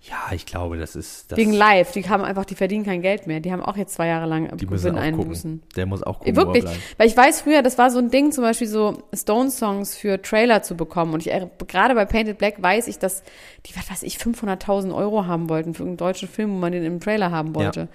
ja, 0.06 0.34
ich 0.34 0.44
glaube, 0.44 0.76
das 0.76 0.96
ist. 0.96 1.32
Das, 1.32 1.38
Wegen 1.38 1.52
Live, 1.54 1.92
die 1.92 2.06
haben 2.06 2.22
einfach, 2.24 2.44
die 2.44 2.54
verdienen 2.56 2.84
kein 2.84 3.00
Geld 3.00 3.26
mehr. 3.26 3.40
Die 3.40 3.50
haben 3.50 3.62
auch 3.62 3.78
jetzt 3.78 3.94
zwei 3.94 4.06
Jahre 4.08 4.26
lang 4.26 4.54
die 4.58 4.66
müssen 4.66 4.90
auch 4.90 5.00
Gewinneinbußen. 5.00 5.60
gucken. 5.60 5.68
Der 5.76 5.86
muss 5.86 6.02
auch 6.02 6.18
gucken, 6.18 6.36
Wirklich, 6.36 6.64
weil 6.98 7.06
ich 7.06 7.16
weiß 7.16 7.40
früher, 7.40 7.62
das 7.62 7.78
war 7.78 7.90
so 7.90 8.00
ein 8.00 8.10
Ding, 8.10 8.30
zum 8.30 8.44
Beispiel 8.44 8.66
so 8.66 9.02
Stone-Songs 9.14 9.96
für 9.96 10.20
Trailer 10.20 10.62
zu 10.62 10.76
bekommen. 10.76 11.14
Und 11.14 11.20
ich 11.20 11.30
er- 11.32 11.50
gerade 11.68 11.94
bei 11.94 12.04
Painted 12.04 12.36
Black 12.36 12.62
weiß 12.62 12.86
ich, 12.88 12.98
dass 12.98 13.22
die, 13.64 13.74
was 13.76 13.90
weiß 13.90 14.02
ich, 14.02 14.18
500.000 14.18 14.94
Euro 14.94 15.26
haben 15.26 15.48
wollten 15.48 15.72
für 15.72 15.84
einen 15.84 15.96
deutschen 15.96 16.28
Film, 16.28 16.50
wo 16.50 16.58
man 16.58 16.72
den 16.72 16.84
im 16.84 17.00
Trailer 17.00 17.30
haben 17.30 17.54
wollte. 17.54 17.88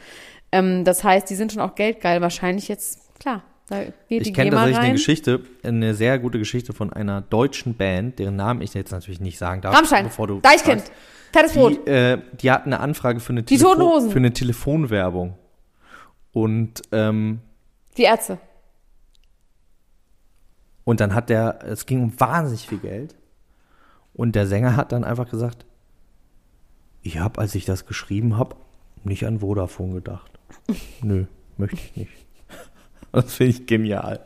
Ähm, 0.52 0.84
das 0.86 1.04
heißt, 1.04 1.30
die 1.30 1.36
sind 1.36 1.52
schon 1.54 1.62
auch 1.62 1.76
geldgeil. 1.76 2.22
Wahrscheinlich 2.22 2.68
jetzt, 2.70 3.20
klar, 3.20 3.44
Ich 4.08 4.34
kenne 4.34 4.52
tatsächlich 4.52 4.78
eine. 4.80 4.94
Geschichte, 4.94 5.42
eine 5.64 5.94
sehr 5.94 6.20
gute 6.20 6.40
Geschichte 6.40 6.74
von 6.74 6.92
einer 6.92 7.22
deutschen 7.22 7.76
Band, 7.76 8.20
deren 8.20 8.36
Namen 8.36 8.62
ich 8.62 8.74
jetzt 8.74 8.92
natürlich 8.92 9.20
nicht 9.20 9.38
sagen 9.38 9.62
darf. 9.62 9.76
Rammstein, 9.76 10.06
bevor 10.06 10.28
du 10.28 10.40
Deichkind, 10.42 10.82
fragst. 10.82 10.94
fettes 11.32 11.54
Brot. 11.54 11.88
Die, 11.88 11.92
äh, 11.92 12.22
die 12.42 12.52
hatten 12.52 12.74
eine 12.74 12.82
Anfrage 12.82 13.20
für 13.20 13.32
eine, 13.34 13.44
Die 13.44 13.60
Hosen. 13.64 14.10
für 14.12 14.18
eine 14.18 14.34
Telefonwerbung. 14.34 15.36
Und, 16.32 16.82
ähm, 16.92 17.40
Die 17.98 18.04
Ärzte. 18.04 18.40
Und 20.84 21.00
dann 21.00 21.14
hat 21.14 21.30
der, 21.30 21.60
es 21.66 21.86
ging 21.86 22.02
um 22.02 22.20
wahnsinnig 22.20 22.68
viel 22.68 22.80
Geld. 22.80 23.16
Und 24.14 24.36
der 24.36 24.48
Sänger 24.48 24.76
hat 24.76 24.92
dann 24.92 25.04
einfach 25.04 25.30
gesagt, 25.30 25.66
ich 27.02 27.20
habe, 27.20 27.40
als 27.40 27.56
ich 27.56 27.66
das 27.66 27.86
geschrieben 27.86 28.38
habe, 28.38 28.56
nicht 29.04 29.26
an 29.26 29.40
Vodafone 29.40 29.94
gedacht. 29.94 30.32
Nö, 31.02 31.26
möchte 31.58 31.78
ich 31.78 31.96
nicht. 31.96 32.12
Das 33.12 33.34
finde 33.34 33.52
ich 33.52 33.66
genial. 33.66 34.22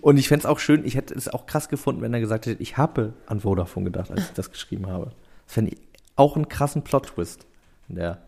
Und 0.00 0.16
ich 0.16 0.28
fände 0.28 0.44
es 0.44 0.46
auch 0.46 0.58
schön, 0.58 0.84
ich 0.84 0.94
hätte 0.94 1.14
es 1.14 1.28
auch 1.28 1.46
krass 1.46 1.68
gefunden, 1.68 2.00
wenn 2.00 2.14
er 2.14 2.20
gesagt 2.20 2.46
hätte, 2.46 2.62
ich 2.62 2.76
habe 2.76 3.12
an 3.26 3.40
Vodafone 3.40 3.84
gedacht, 3.84 4.10
als 4.10 4.22
ich 4.22 4.32
das 4.32 4.50
geschrieben 4.50 4.86
habe. 4.86 5.12
Das 5.46 5.54
fände 5.54 5.72
ich 5.72 5.78
auch 6.16 6.36
einen 6.36 6.48
krassen 6.48 6.82
Plot-Twist 6.82 7.46
in 7.88 7.96
der 7.96 8.18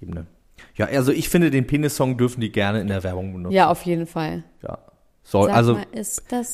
Ebene. 0.00 0.26
Ja, 0.76 0.86
also 0.86 1.12
ich 1.12 1.28
finde, 1.28 1.50
den 1.50 1.66
Penis-Song 1.66 2.18
dürfen 2.18 2.40
die 2.40 2.52
gerne 2.52 2.80
in 2.80 2.88
der 2.88 3.02
Werbung 3.02 3.32
benutzen. 3.32 3.54
Ja, 3.54 3.70
auf 3.70 3.82
jeden 3.82 4.06
Fall. 4.06 4.44
Ja. 4.62 4.78
Soll, 5.26 5.46
Sag 5.46 5.56
also 5.56 5.74
mal, 5.74 5.86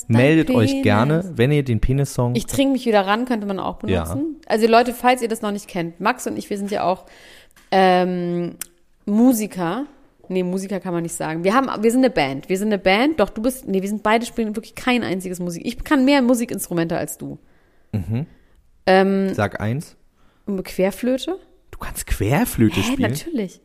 meldet 0.07 0.51
euch 0.51 0.71
Penis? 0.71 0.85
gerne, 0.85 1.33
wenn 1.35 1.51
ihr 1.51 1.65
den 1.65 1.81
Penis-Song. 1.81 2.37
Ich 2.37 2.47
trinke 2.47 2.75
mich 2.75 2.87
wieder 2.87 3.05
ran, 3.05 3.25
könnte 3.25 3.47
man 3.47 3.59
auch 3.59 3.79
benutzen. 3.79 4.37
Also 4.47 4.69
Leute, 4.69 4.95
falls 4.95 5.23
ihr 5.23 5.29
das 5.29 5.43
noch 5.43 5.51
nicht 5.51 5.67
kennt, 5.67 6.01
Max 6.01 6.27
und 6.29 6.37
ich, 6.37 6.49
wir 6.51 6.57
sind 6.57 6.71
ja 6.71 6.85
auch 6.85 7.07
ähm, 7.73 8.55
Musiker. 9.07 9.87
Nee, 10.31 10.45
Musiker 10.45 10.79
kann 10.81 10.95
man 10.95 11.03
nicht 11.03 11.15
sagen. 11.15 11.45
Wir 11.45 11.55
haben, 11.55 11.83
wir 11.83 11.91
sind 11.91 12.05
eine 12.05 12.11
Band. 12.11 12.49
Wir 12.49 12.57
sind 12.57 12.69
eine 12.69 12.79
Band, 12.79 13.19
doch 13.19 13.31
du 13.31 13.43
bist, 13.43 13.67
nee, 13.67 13.83
wir 13.83 13.89
sind 13.89 14.03
beide 14.03 14.25
spielen 14.25 14.55
wirklich 14.55 14.75
kein 14.75 15.03
einziges 15.03 15.41
Musik. 15.41 15.67
Ich 15.67 15.83
kann 15.83 16.05
mehr 16.05 16.23
Musikinstrumente 16.23 16.97
als 16.97 17.19
du. 17.19 17.39
Ähm, 18.87 19.35
Sag 19.35 19.61
eins. 19.61 19.97
Querflöte? 20.65 21.39
Du 21.71 21.79
kannst 21.79 22.07
Querflöte 22.07 22.81
Hä, 22.81 22.93
spielen. 22.93 23.11
natürlich. 23.11 23.61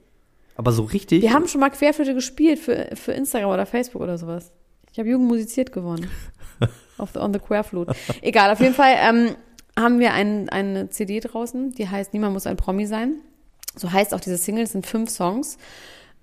Aber 0.55 0.71
so 0.71 0.83
richtig. 0.83 1.21
Wir 1.21 1.33
haben 1.33 1.47
schon 1.47 1.61
mal 1.61 1.69
Querflöte 1.69 2.13
gespielt 2.13 2.59
für, 2.59 2.89
für 2.95 3.11
Instagram 3.11 3.51
oder 3.51 3.65
Facebook 3.65 4.01
oder 4.01 4.17
sowas. 4.17 4.51
Ich 4.91 4.99
habe 4.99 5.09
Jugend 5.09 5.27
musiziert 5.27 5.71
gewonnen. 5.71 6.09
auf 6.97 7.11
the, 7.13 7.19
on 7.19 7.33
the 7.33 7.39
Querflute. 7.39 7.93
Egal, 8.21 8.51
auf 8.51 8.59
jeden 8.59 8.73
Fall 8.73 8.95
ähm, 8.97 9.35
haben 9.77 9.99
wir 9.99 10.13
ein, 10.13 10.49
eine 10.49 10.89
CD 10.89 11.19
draußen, 11.19 11.71
die 11.71 11.89
heißt 11.89 12.13
Niemand 12.13 12.33
muss 12.33 12.47
ein 12.47 12.57
Promi 12.57 12.85
sein. 12.85 13.15
So 13.75 13.91
heißt 13.91 14.13
auch 14.13 14.19
diese 14.19 14.37
Single, 14.37 14.63
es 14.63 14.71
sind 14.71 14.85
fünf 14.85 15.09
Songs. 15.09 15.57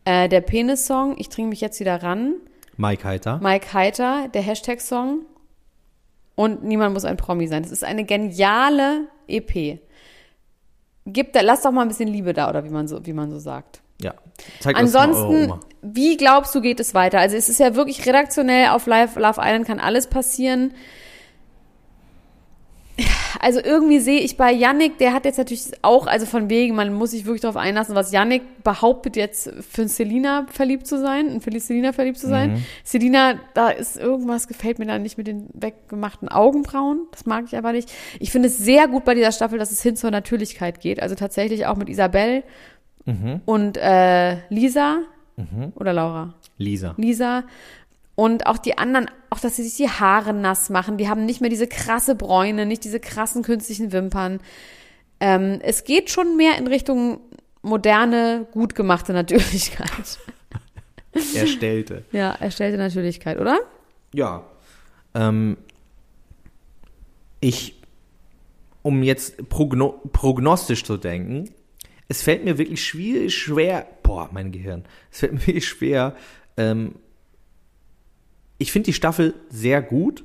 Äh, 0.04 0.28
der 0.28 0.40
Penis-Song, 0.40 1.16
ich 1.18 1.28
trinke 1.28 1.50
mich 1.50 1.60
jetzt 1.60 1.78
wieder 1.80 2.02
ran. 2.02 2.34
Mike 2.76 3.04
Heiter. 3.04 3.38
Mike 3.42 3.72
Heiter, 3.72 4.28
der 4.32 4.42
Hashtag-Song. 4.42 5.26
Und 6.34 6.64
Niemand 6.64 6.94
muss 6.94 7.04
ein 7.04 7.16
Promi 7.16 7.46
sein. 7.46 7.62
Das 7.62 7.72
ist 7.72 7.84
eine 7.84 8.04
geniale 8.04 9.06
EP. 9.28 9.78
Gib 11.04 11.32
da, 11.32 11.40
lass 11.40 11.62
doch 11.62 11.72
mal 11.72 11.82
ein 11.82 11.88
bisschen 11.88 12.08
Liebe 12.08 12.32
da, 12.32 12.48
oder 12.48 12.64
wie 12.64 12.70
man 12.70 12.88
so, 12.88 13.04
wie 13.04 13.12
man 13.12 13.30
so 13.30 13.38
sagt. 13.38 13.82
Ja. 14.00 14.14
Zeig 14.60 14.76
Ansonsten, 14.76 15.52
wie 15.82 16.16
glaubst 16.16 16.54
du, 16.54 16.60
geht 16.60 16.80
es 16.80 16.94
weiter? 16.94 17.18
Also 17.18 17.36
es 17.36 17.48
ist 17.48 17.60
ja 17.60 17.74
wirklich 17.74 18.06
redaktionell 18.06 18.68
auf 18.68 18.86
Live, 18.86 19.16
Love 19.16 19.40
Island 19.40 19.66
kann 19.66 19.78
alles 19.78 20.08
passieren. 20.08 20.74
Also 23.40 23.61
irgendwie 23.62 23.99
sehe 23.99 24.21
ich 24.21 24.37
bei 24.37 24.53
Yannick, 24.53 24.99
der 24.99 25.12
hat 25.12 25.25
jetzt 25.25 25.38
natürlich 25.38 25.71
auch, 25.83 26.07
also 26.07 26.27
von 26.27 26.51
wegen, 26.51 26.75
man 26.75 26.92
muss 26.92 27.12
sich 27.12 27.25
wirklich 27.25 27.40
darauf 27.42 27.57
einlassen, 27.57 27.95
was 27.95 28.12
Yannick 28.12 28.62
behauptet 28.62 29.16
jetzt 29.16 29.53
für 29.71 29.88
Selina 29.88 30.47
verliebt 30.51 30.87
zu 30.87 30.99
sein, 31.01 31.29
in 31.29 31.61
Selina 31.61 31.92
verliebt 31.92 32.18
zu 32.18 32.29
sein. 32.29 32.53
Mhm. 32.53 32.64
Selina, 32.85 33.35
da 33.55 33.71
ist 33.71 33.97
irgendwas, 33.97 34.49
gefällt 34.49 34.79
mir 34.79 34.87
da 34.87 34.99
nicht 34.99 35.18
mit 35.18 35.27
den 35.27 35.49
weggemachten 35.55 36.29
Augenbrauen. 36.29 37.07
Das 37.11 37.27
mag 37.27 37.45
ich 37.47 37.57
aber 37.57 37.73
nicht. 37.73 37.92
Ich 38.21 38.31
finde 38.31 38.49
es 38.49 38.59
sehr 38.59 38.88
gut 38.88 39.05
bei 39.05 39.14
dieser 39.14 39.33
Staffel, 39.33 39.59
dass 39.59 39.71
es 39.71 39.83
hin 39.83 39.97
zur 39.97 40.11
Natürlichkeit 40.11 40.81
geht. 40.81 41.03
Also 41.03 41.14
tatsächlich 41.14 41.66
auch 41.66 41.77
mit 41.77 41.88
Isabel 41.88 42.42
Mhm. 43.05 43.40
und 43.47 43.77
äh, 43.79 44.37
Lisa 44.49 44.99
oder 45.75 45.92
Laura. 45.92 46.35
Lisa. 46.59 46.95
Lisa. 46.99 47.42
Und 48.22 48.46
auch 48.46 48.58
die 48.58 48.78
anderen, 48.78 49.11
auch 49.30 49.40
dass 49.40 49.56
sie 49.56 49.64
sich 49.64 49.74
die 49.74 49.88
Haare 49.88 50.32
nass 50.32 50.70
machen. 50.70 50.96
Die 50.96 51.08
haben 51.08 51.26
nicht 51.26 51.40
mehr 51.40 51.50
diese 51.50 51.66
krasse 51.66 52.14
Bräune, 52.14 52.66
nicht 52.66 52.85
diese 52.85 53.00
krassen 53.00 53.42
künstlichen 53.42 53.90
Wimpern. 53.90 54.38
Ähm, 55.18 55.58
es 55.61 55.82
geht 55.82 56.08
schon 56.08 56.37
mehr 56.37 56.56
in 56.56 56.68
Richtung 56.68 57.18
moderne, 57.62 58.46
gut 58.52 58.76
gemachte 58.76 59.12
Natürlichkeit. 59.12 60.20
Erstellte. 61.35 62.04
Ja, 62.12 62.30
erstellte 62.35 62.78
Natürlichkeit, 62.78 63.40
oder? 63.40 63.58
Ja. 64.14 64.44
Ähm, 65.16 65.56
ich, 67.40 67.74
um 68.82 69.02
jetzt 69.02 69.48
progno 69.48 70.00
prognostisch 70.12 70.85
zu 70.85 70.96
denken, 70.96 71.50
es 72.06 72.22
fällt 72.22 72.44
mir 72.44 72.56
wirklich 72.56 72.85
schwierig, 72.85 73.37
schwer, 73.37 73.85
boah, 74.04 74.28
mein 74.30 74.52
Gehirn, 74.52 74.85
es 75.11 75.18
fällt 75.18 75.32
mir 75.32 75.46
wirklich 75.48 75.66
schwer, 75.66 76.14
ähm, 76.56 76.94
ich 78.62 78.72
finde 78.72 78.87
die 78.87 78.92
Staffel 78.94 79.35
sehr 79.51 79.83
gut, 79.83 80.25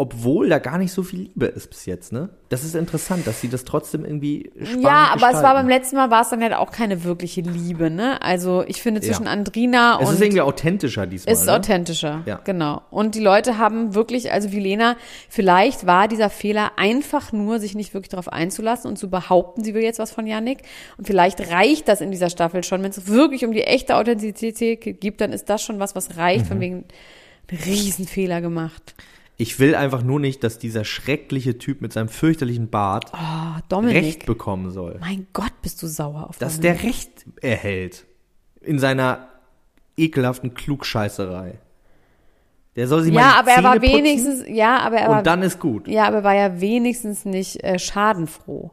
obwohl 0.00 0.48
da 0.48 0.60
gar 0.60 0.78
nicht 0.78 0.92
so 0.92 1.02
viel 1.02 1.22
Liebe 1.22 1.46
ist 1.46 1.70
bis 1.70 1.84
jetzt, 1.84 2.12
ne? 2.12 2.28
Das 2.50 2.62
ist 2.62 2.76
interessant, 2.76 3.26
dass 3.26 3.40
sie 3.40 3.48
das 3.48 3.64
trotzdem 3.64 4.04
irgendwie 4.04 4.52
spannend 4.62 4.84
ja, 4.84 4.90
aber 5.10 5.16
es 5.16 5.22
war 5.22 5.30
gestalten. 5.32 5.56
beim 5.58 5.68
letzten 5.68 5.96
Mal 5.96 6.08
war 6.08 6.22
es 6.22 6.28
dann 6.28 6.40
halt 6.40 6.52
auch 6.54 6.70
keine 6.70 7.02
wirkliche 7.02 7.40
Liebe, 7.40 7.90
ne? 7.90 8.22
Also 8.22 8.62
ich 8.68 8.80
finde 8.80 9.00
zwischen 9.00 9.24
Ja. 9.24 9.32
Andrina 9.32 9.98
Es 10.00 10.06
und 10.08 10.14
ist 10.14 10.20
irgendwie 10.22 10.40
authentischer 10.42 11.04
diesmal, 11.08 11.32
ist 11.34 11.46
ne? 11.46 11.52
authentischer. 11.52 12.22
Ja. 12.26 12.40
Genau. 12.44 12.82
Und 12.92 13.16
die 13.16 13.20
Leute 13.20 13.58
haben 13.58 13.96
wirklich, 13.96 14.30
also 14.30 14.52
wie 14.52 14.60
Lena, 14.60 14.94
vielleicht 15.28 15.84
war 15.84 16.06
dieser 16.06 16.30
Fehler 16.30 16.70
einfach 16.76 17.32
nur, 17.32 17.58
sich 17.58 17.74
nicht 17.74 17.92
wirklich 17.92 18.10
darauf 18.10 18.28
einzulassen 18.32 18.88
und 18.88 18.98
zu 18.98 19.10
behaupten, 19.10 19.64
sie 19.64 19.74
will 19.74 19.82
jetzt 19.82 19.98
was 19.98 20.12
von 20.12 20.28
Yannick. 20.28 20.58
Und 20.96 21.08
vielleicht 21.08 21.50
reicht 21.50 21.88
das 21.88 22.00
in 22.00 22.12
dieser 22.12 22.30
Staffel 22.30 22.62
schon. 22.62 22.84
Wenn 22.84 22.90
es 22.92 23.08
wirklich 23.08 23.44
um 23.44 23.50
die 23.50 23.64
echte 23.64 23.96
Authentizität 23.96 24.80
geht, 25.00 25.20
dann 25.20 25.32
ist 25.32 25.50
das 25.50 25.60
schon 25.60 25.80
was, 25.80 25.96
was 25.96 26.16
reicht, 26.16 26.44
Mhm. 26.44 26.48
von 26.48 26.60
wegen 26.60 26.84
einen 27.50 27.60
Riesenfehler 27.60 28.40
gemacht. 28.40 28.94
Ich 29.40 29.60
will 29.60 29.74
einfach 29.76 30.02
nur 30.02 30.18
nicht, 30.18 30.42
dass 30.42 30.58
dieser 30.58 30.84
schreckliche 30.84 31.58
Typ 31.58 31.80
mit 31.80 31.92
seinem 31.92 32.08
fürchterlichen 32.08 32.70
Bart 32.70 33.12
Oh. 33.14 33.76
Recht 33.78 34.26
bekommen 34.26 34.70
soll. 34.70 34.96
Mein 35.00 35.28
Gott, 35.32 35.52
bist 35.62 35.80
du 35.82 35.86
sauer 35.86 36.28
auf 36.28 36.38
Dass 36.38 36.56
Dominik. 36.60 36.80
der 36.80 36.88
Recht 36.88 37.10
erhält. 37.40 38.04
In 38.60 38.78
seiner 38.80 39.28
ekelhaften 39.96 40.54
Klugscheißerei. 40.54 41.58
Der 42.74 42.86
soll 42.88 43.02
sich 43.02 43.12
mal 43.12 43.20
Ja, 43.20 43.38
aber 43.38 43.50
er 43.50 43.54
Zähne 43.56 43.68
war 43.68 43.78
putzen 43.80 43.92
wenigstens, 43.96 44.44
ja, 44.48 44.78
aber 44.80 44.96
er 44.96 45.08
war, 45.08 45.18
Und 45.18 45.26
dann 45.26 45.42
ist 45.42 45.58
gut. 45.60 45.86
ja, 45.88 46.06
aber 46.06 46.18
er 46.18 46.24
war 46.24 46.34
ja 46.34 46.60
wenigstens 46.60 47.24
nicht 47.24 47.62
äh, 47.64 47.78
schadenfroh. 47.78 48.70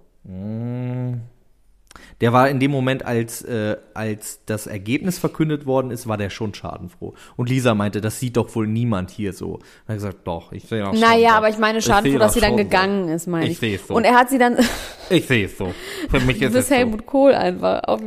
Der 2.22 2.32
war 2.32 2.50
in 2.50 2.60
dem 2.62 2.72
Moment, 2.72 3.06
als, 3.06 3.42
äh, 3.42 3.76
als 3.94 4.40
das 4.46 4.68
Ergebnis 4.68 5.20
verkündet 5.20 5.66
worden 5.66 5.92
ist, 5.92 6.08
war 6.08 6.18
der 6.18 6.30
schon 6.30 6.54
schadenfroh. 6.54 7.14
Und 7.36 7.50
Lisa 7.50 7.76
meinte, 7.76 8.00
das 8.00 8.20
sieht 8.20 8.38
doch 8.38 8.56
wohl 8.56 8.68
niemand 8.68 9.12
hier 9.12 9.34
so. 9.34 9.56
Und 9.56 9.62
er 9.88 9.90
hat 9.90 9.96
gesagt, 9.96 10.18
doch, 10.26 10.52
ich 10.54 10.64
sehe 10.64 10.80
das 10.80 10.92
schon 10.92 11.00
Naja, 11.00 11.32
so. 11.32 11.36
aber 11.36 11.50
ich 11.50 11.58
meine 11.58 11.80
Ich 11.80 11.86
schadenfroh, 11.86 12.12
sehe 12.12 12.20
dass 12.20 12.28
das 12.28 12.34
sie 12.36 12.40
dann 12.42 12.52
so. 12.52 12.58
gegangen 12.58 13.10
ist, 13.10 13.28
meine 13.28 13.46
ich. 13.46 13.52
Ich 13.54 13.58
sehe 13.60 13.76
es 13.76 13.88
so. 13.88 13.96
Und 13.96 14.06
er 14.06 14.16
hat 14.16 14.30
sie 14.30 14.38
dann, 14.38 14.58
Ich 15.10 15.28
sehe 15.28 15.46
es 15.46 15.58
so. 15.58 15.74
Für 16.10 16.20
mich 16.22 16.40
Du 16.40 16.46
ist 16.46 16.52
es 16.52 16.54
bist 16.54 16.70
so. 16.70 16.76
Helmut 16.76 17.06
Kohl 17.06 17.34
einfach. 17.34 17.82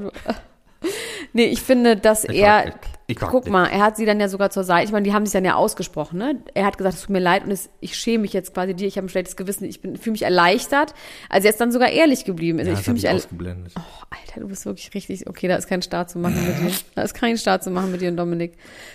Nee, 1.32 1.46
ich 1.46 1.60
finde, 1.60 1.96
dass 1.96 2.24
Ich 2.24 2.36
er, 2.36 2.66
dich. 2.66 2.74
Ich 3.10 3.16
guck 3.16 3.48
mal, 3.48 3.64
er 3.68 3.80
hat 3.80 3.96
sie 3.96 4.04
dann 4.04 4.20
ja 4.20 4.28
sogar 4.28 4.50
zur 4.50 4.64
Seite, 4.64 4.84
ich 4.84 4.92
meine, 4.92 5.04
die 5.04 5.14
haben 5.14 5.24
sich 5.24 5.32
dann 5.32 5.44
ja 5.46 5.54
ausgesprochen, 5.54 6.18
ne? 6.18 6.42
Er 6.52 6.66
hat 6.66 6.76
gesagt, 6.76 6.94
es 6.96 7.00
tut 7.00 7.08
mir 7.10 7.20
leid 7.20 7.42
und 7.46 7.50
es, 7.50 7.70
ich 7.80 7.96
schäme 7.96 8.18
mich 8.20 8.34
jetzt 8.34 8.52
quasi 8.52 8.74
dir, 8.74 8.86
ich 8.86 8.98
habe 8.98 9.06
ein 9.06 9.08
schlechtes 9.08 9.34
Gewissen, 9.34 9.64
ich 9.64 9.80
bin, 9.80 9.96
fühle 9.96 10.12
mich 10.12 10.22
erleichtert. 10.24 10.92
Also 11.30 11.46
er 11.46 11.52
ist 11.52 11.58
dann 11.58 11.72
sogar 11.72 11.88
ehrlich 11.88 12.26
geblieben. 12.26 12.58
Also 12.58 12.70
Ja, 12.70 12.76
ich 12.76 12.84
fühle 12.84 12.94
mich 12.96 13.04
ich 13.04 13.10
ausgeblendet. 13.10 13.72
Oh, 13.78 14.04
Alter, 14.10 14.40
du 14.42 14.48
bist 14.48 14.66
wirklich 14.66 14.92
richtig, 14.92 15.26
okay, 15.26 15.48
da 15.48 15.56
ist 15.56 15.68
kein 15.68 15.80
Start 15.80 16.10
zu 16.10 16.18
machen 16.18 16.36
mit 16.46 16.58
dir. 16.70 16.76
Da 16.96 17.00
ist 17.02 17.14
kein 17.14 17.38
Start 17.38 17.64
zu 17.64 17.70
machen 17.70 17.90
mit 17.92 18.02
dir 18.02 18.10
und 18.10 18.18
Dominik. 18.18 18.52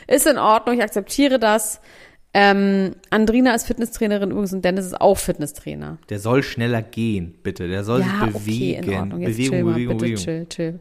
Ist 0.07 0.27
in 0.27 0.37
Ordnung, 0.37 0.75
ich 0.75 0.83
akzeptiere 0.83 1.39
das. 1.39 1.81
Ähm, 2.35 2.95
Andrina 3.09 3.55
ist 3.55 3.65
Fitnesstrainerin 3.65 4.29
übrigens 4.29 4.53
und 4.53 4.63
Dennis 4.63 4.85
ist 4.85 5.01
auch 5.01 5.17
Fitnesstrainer. 5.17 5.97
Der 6.09 6.19
soll 6.19 6.43
schneller 6.43 6.83
gehen, 6.83 7.33
bitte. 7.41 7.67
Der 7.67 7.83
soll 7.83 8.01
Ja, 8.01 8.25
sich 8.25 8.33
bewegen. 8.33 8.83
okay, 8.83 8.93
in 8.93 8.99
Ordnung. 8.99 9.21
Jetzt 9.21 9.37
Bewegung, 9.37 9.55
chill 9.55 9.63
mal, 9.63 9.73
Bewegung, 9.73 9.97
bitte 9.97 10.11
Bewegung. 10.13 10.23
chill, 10.23 10.45
chill. 10.49 10.79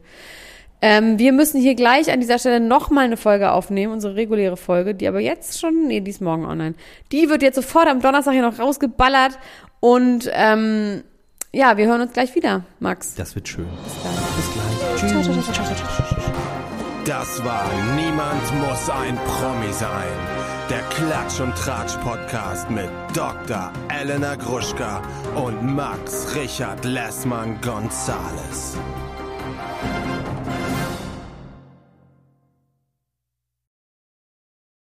Ähm, 0.85 1.17
wir 1.17 1.31
müssen 1.31 1.61
hier 1.61 1.75
gleich 1.75 2.11
an 2.11 2.19
dieser 2.19 2.37
Stelle 2.37 2.59
nochmal 2.59 3.05
eine 3.05 3.15
Folge 3.15 3.53
aufnehmen, 3.53 3.93
unsere 3.93 4.15
reguläre 4.15 4.57
Folge, 4.57 4.93
die 4.93 5.07
aber 5.07 5.21
jetzt 5.21 5.57
schon, 5.57 5.87
nee, 5.87 6.01
die 6.01 6.11
ist 6.11 6.19
morgen 6.19 6.45
online. 6.45 6.75
Die 7.13 7.29
wird 7.29 7.41
jetzt 7.41 7.55
sofort 7.55 7.87
am 7.87 8.01
Donnerstag 8.01 8.33
hier 8.33 8.41
noch 8.41 8.59
rausgeballert 8.59 9.39
und 9.79 10.29
ähm, 10.33 11.05
ja, 11.53 11.77
wir 11.77 11.87
hören 11.87 12.01
uns 12.01 12.11
gleich 12.11 12.35
wieder, 12.35 12.65
Max. 12.81 13.15
Das 13.15 13.33
wird 13.33 13.47
schön. 13.47 13.65
Ciao, 14.97 15.09
ciao, 15.09 15.23
ciao, 15.23 15.41
ciao, 15.41 15.53
ciao, 15.53 15.73
ciao. 15.73 16.33
Das 17.05 17.41
war 17.45 17.65
Niemand 17.95 18.67
muss 18.67 18.89
ein 18.89 19.17
Promi 19.25 19.71
sein. 19.71 19.87
Der 20.69 20.81
Klatsch 20.89 21.39
und 21.39 21.55
Tratsch 21.55 21.95
Podcast 22.03 22.69
mit 22.69 22.89
Dr. 23.13 23.71
Elena 23.87 24.35
Gruschka 24.35 25.01
und 25.35 25.63
Max 25.63 26.35
Richard 26.35 26.83
Lessmann 26.83 27.57
Gonzales. 27.61 28.77